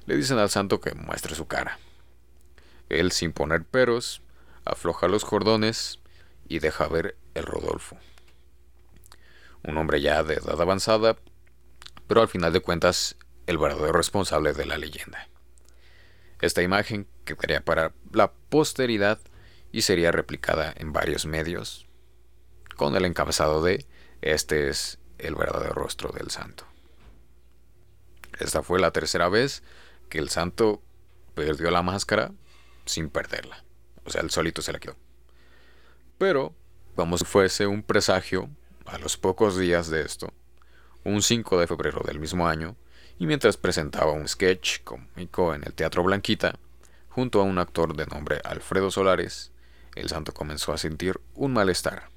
le 0.06 0.16
dicen 0.16 0.38
al 0.38 0.50
santo 0.50 0.80
que 0.80 0.94
muestre 0.94 1.34
su 1.34 1.46
cara. 1.46 1.78
Él, 2.88 3.10
sin 3.12 3.32
poner 3.32 3.64
peros, 3.64 4.22
afloja 4.64 5.08
los 5.08 5.24
cordones 5.24 6.00
y 6.48 6.58
deja 6.58 6.88
ver 6.88 7.16
el 7.34 7.44
Rodolfo. 7.44 7.96
Un 9.62 9.76
hombre 9.78 10.00
ya 10.00 10.22
de 10.22 10.34
edad 10.34 10.60
avanzada, 10.60 11.16
pero 12.06 12.20
al 12.20 12.28
final 12.28 12.52
de 12.52 12.60
cuentas 12.60 13.16
el 13.46 13.58
verdadero 13.58 13.92
responsable 13.92 14.52
de 14.52 14.66
la 14.66 14.78
leyenda. 14.78 15.28
Esta 16.40 16.62
imagen 16.62 17.06
quedaría 17.24 17.64
para 17.64 17.92
la 18.12 18.32
posteridad 18.32 19.18
y 19.72 19.82
sería 19.82 20.12
replicada 20.12 20.74
en 20.76 20.92
varios 20.92 21.26
medios, 21.26 21.86
con 22.76 22.94
el 22.96 23.04
encabezado 23.04 23.62
de 23.62 23.86
Este 24.20 24.68
es 24.68 24.98
el 25.18 25.34
verdadero 25.34 25.74
rostro 25.74 26.10
del 26.10 26.30
santo. 26.30 26.66
Esta 28.38 28.62
fue 28.62 28.80
la 28.80 28.90
tercera 28.90 29.28
vez 29.28 29.62
que 30.08 30.18
el 30.18 30.28
santo 30.28 30.82
perdió 31.34 31.70
la 31.70 31.82
máscara 31.82 32.32
sin 32.84 33.10
perderla. 33.10 33.64
O 34.04 34.10
sea, 34.10 34.22
el 34.22 34.30
solito 34.30 34.62
se 34.62 34.72
la 34.72 34.78
quedó. 34.78 34.96
Pero, 36.18 36.54
como 36.94 37.18
si 37.18 37.24
fuese 37.24 37.66
un 37.66 37.82
presagio, 37.82 38.48
a 38.86 38.98
los 38.98 39.16
pocos 39.16 39.58
días 39.58 39.88
de 39.88 40.02
esto, 40.02 40.32
un 41.04 41.22
5 41.22 41.58
de 41.58 41.66
febrero 41.66 42.02
del 42.04 42.20
mismo 42.20 42.46
año, 42.46 42.76
y 43.18 43.26
mientras 43.26 43.56
presentaba 43.56 44.12
un 44.12 44.28
sketch 44.28 44.82
cómico 44.82 45.54
en 45.54 45.64
el 45.64 45.72
Teatro 45.74 46.02
Blanquita, 46.02 46.58
junto 47.08 47.40
a 47.40 47.44
un 47.44 47.58
actor 47.58 47.96
de 47.96 48.06
nombre 48.06 48.40
Alfredo 48.44 48.90
Solares, 48.90 49.52
el 49.94 50.08
santo 50.08 50.32
comenzó 50.34 50.72
a 50.72 50.78
sentir 50.78 51.20
un 51.34 51.52
malestar. 51.52 52.08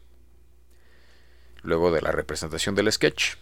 Luego 1.61 1.91
de 1.91 2.01
la 2.01 2.11
representación 2.11 2.75
del 2.75 2.91
sketch, 2.91 3.35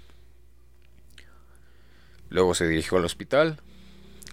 Luego 2.30 2.54
se 2.54 2.68
dirigió 2.68 2.98
al 2.98 3.06
hospital. 3.06 3.62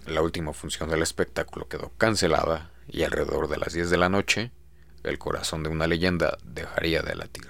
La 0.05 0.21
última 0.21 0.51
función 0.51 0.89
del 0.89 1.01
espectáculo 1.01 1.69
quedó 1.69 1.91
cancelada 1.97 2.71
y 2.87 3.03
alrededor 3.03 3.47
de 3.47 3.57
las 3.57 3.73
10 3.73 3.89
de 3.89 3.97
la 3.97 4.09
noche, 4.09 4.51
el 5.03 5.19
corazón 5.19 5.63
de 5.63 5.69
una 5.69 5.87
leyenda 5.87 6.37
dejaría 6.43 7.01
de 7.01 7.15
latir. 7.15 7.47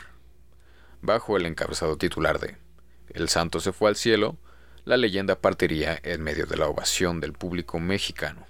Bajo 1.02 1.38
el 1.38 1.46
encabezado 1.46 1.98
titular 1.98 2.40
de 2.40 2.58
El 3.10 3.30
santo 3.30 3.60
se 3.60 3.74
fue 3.74 3.90
al 3.90 3.96
cielo, 3.96 4.38
la 4.86 4.98
leyenda 4.98 5.40
partiría 5.40 6.00
en 6.04 6.24
medio 6.24 6.46
de 6.46 6.58
la 6.58 6.68
ovación 6.68 7.20
del 7.20 7.34
público 7.34 7.80
mexicano. 7.80 8.46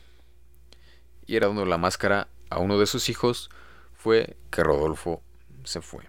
Y 1.26 1.36
era 1.36 1.48
dando 1.48 1.66
la 1.66 1.78
máscara 1.78 2.28
a 2.50 2.60
uno 2.60 2.80
de 2.80 2.86
sus 2.86 3.10
hijos, 3.10 3.50
fue 3.94 4.38
que 4.52 4.64
Rodolfo 4.64 5.22
se 5.64 5.82
fue. 5.82 6.04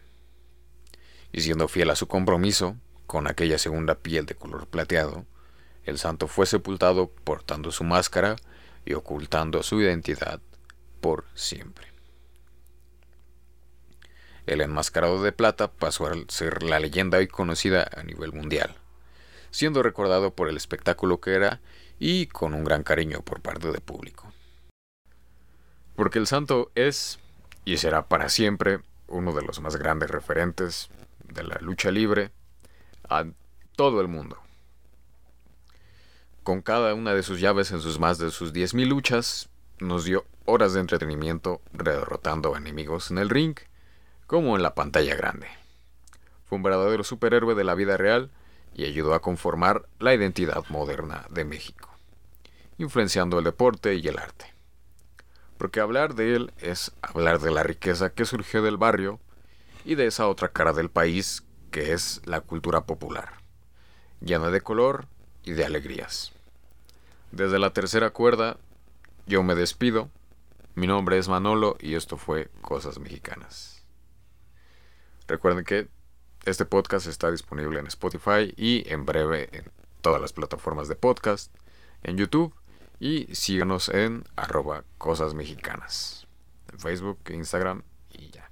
Y 1.32 1.40
siendo 1.40 1.68
fiel 1.68 1.90
a 1.90 1.96
su 1.96 2.06
compromiso, 2.06 2.76
con 3.06 3.26
aquella 3.26 3.58
segunda 3.58 3.96
piel 3.96 4.26
de 4.26 4.34
color 4.34 4.66
plateado, 4.66 5.26
el 5.84 5.98
santo 5.98 6.28
fue 6.28 6.46
sepultado 6.46 7.10
portando 7.10 7.70
su 7.70 7.84
máscara 7.84 8.36
y 8.86 8.94
ocultando 8.94 9.62
su 9.62 9.80
identidad 9.80 10.40
por 11.04 11.26
siempre. 11.34 11.92
El 14.46 14.62
enmascarado 14.62 15.22
de 15.22 15.32
plata 15.32 15.70
pasó 15.70 16.06
a 16.06 16.14
ser 16.28 16.62
la 16.62 16.80
leyenda 16.80 17.18
hoy 17.18 17.28
conocida 17.28 17.86
a 17.94 18.02
nivel 18.04 18.32
mundial, 18.32 18.74
siendo 19.50 19.82
recordado 19.82 20.34
por 20.34 20.48
el 20.48 20.56
espectáculo 20.56 21.20
que 21.20 21.34
era 21.34 21.60
y 21.98 22.28
con 22.28 22.54
un 22.54 22.64
gran 22.64 22.84
cariño 22.84 23.20
por 23.20 23.42
parte 23.42 23.70
del 23.70 23.82
público. 23.82 24.32
Porque 25.94 26.18
el 26.18 26.26
santo 26.26 26.72
es 26.74 27.18
y 27.66 27.76
será 27.76 28.08
para 28.08 28.30
siempre 28.30 28.80
uno 29.06 29.34
de 29.34 29.42
los 29.42 29.60
más 29.60 29.76
grandes 29.76 30.08
referentes 30.08 30.88
de 31.22 31.44
la 31.44 31.58
lucha 31.60 31.90
libre 31.90 32.30
a 33.10 33.26
todo 33.76 34.00
el 34.00 34.08
mundo. 34.08 34.38
Con 36.44 36.62
cada 36.62 36.94
una 36.94 37.12
de 37.12 37.22
sus 37.22 37.40
llaves 37.40 37.72
en 37.72 37.82
sus 37.82 37.98
más 37.98 38.16
de 38.16 38.30
sus 38.30 38.54
10.000 38.54 38.86
luchas, 38.86 39.50
nos 39.84 40.04
dio 40.04 40.24
horas 40.44 40.74
de 40.74 40.80
entretenimiento 40.80 41.60
derrotando 41.72 42.56
enemigos 42.56 43.10
en 43.10 43.18
el 43.18 43.30
ring 43.30 43.56
como 44.26 44.56
en 44.56 44.62
la 44.62 44.74
pantalla 44.74 45.14
grande. 45.14 45.46
Fue 46.46 46.56
un 46.56 46.62
verdadero 46.62 47.04
superhéroe 47.04 47.54
de 47.54 47.64
la 47.64 47.74
vida 47.74 47.96
real 47.96 48.30
y 48.74 48.84
ayudó 48.84 49.14
a 49.14 49.22
conformar 49.22 49.86
la 49.98 50.14
identidad 50.14 50.64
moderna 50.68 51.26
de 51.30 51.44
México, 51.44 51.90
influenciando 52.78 53.38
el 53.38 53.44
deporte 53.44 53.94
y 53.94 54.06
el 54.08 54.18
arte. 54.18 54.52
Porque 55.58 55.80
hablar 55.80 56.14
de 56.14 56.34
él 56.34 56.52
es 56.58 56.92
hablar 57.00 57.40
de 57.40 57.50
la 57.50 57.62
riqueza 57.62 58.10
que 58.10 58.24
surgió 58.24 58.62
del 58.62 58.76
barrio 58.76 59.20
y 59.84 59.94
de 59.94 60.06
esa 60.06 60.26
otra 60.28 60.48
cara 60.48 60.72
del 60.72 60.90
país 60.90 61.44
que 61.70 61.92
es 61.92 62.20
la 62.24 62.40
cultura 62.40 62.82
popular, 62.82 63.34
llena 64.20 64.50
de 64.50 64.60
color 64.60 65.06
y 65.44 65.52
de 65.52 65.64
alegrías. 65.64 66.32
Desde 67.30 67.58
la 67.58 67.70
tercera 67.70 68.10
cuerda, 68.10 68.56
yo 69.26 69.42
me 69.42 69.54
despido. 69.54 70.10
Mi 70.74 70.86
nombre 70.86 71.18
es 71.18 71.28
Manolo 71.28 71.76
y 71.80 71.94
esto 71.94 72.16
fue 72.16 72.50
Cosas 72.60 72.98
Mexicanas. 72.98 73.84
Recuerden 75.26 75.64
que 75.64 75.88
este 76.44 76.66
podcast 76.66 77.06
está 77.06 77.30
disponible 77.30 77.80
en 77.80 77.86
Spotify 77.86 78.52
y 78.56 78.84
en 78.92 79.06
breve 79.06 79.48
en 79.52 79.70
todas 80.02 80.20
las 80.20 80.32
plataformas 80.32 80.88
de 80.88 80.96
podcast, 80.96 81.54
en 82.02 82.18
YouTube 82.18 82.54
y 83.00 83.34
síganos 83.34 83.88
en 83.88 84.24
arroba 84.36 84.84
cosas 84.98 85.32
mexicanas, 85.32 86.26
en 86.70 86.78
Facebook, 86.78 87.18
Instagram 87.30 87.82
y 88.10 88.30
ya. 88.30 88.50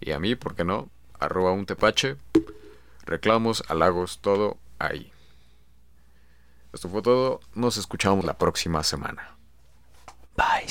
Y 0.00 0.12
a 0.12 0.18
mí, 0.18 0.34
¿por 0.34 0.54
qué 0.54 0.64
no? 0.64 0.88
Arroba 1.18 1.52
un 1.52 1.66
tepache, 1.66 2.16
reclamos, 3.04 3.62
halagos, 3.68 4.20
todo 4.20 4.56
ahí. 4.78 5.12
Esto 6.72 6.88
fue 6.88 7.02
todo, 7.02 7.40
nos 7.54 7.76
escuchamos 7.76 8.24
la 8.24 8.38
próxima 8.38 8.82
semana. 8.82 9.33
Bye. 10.36 10.66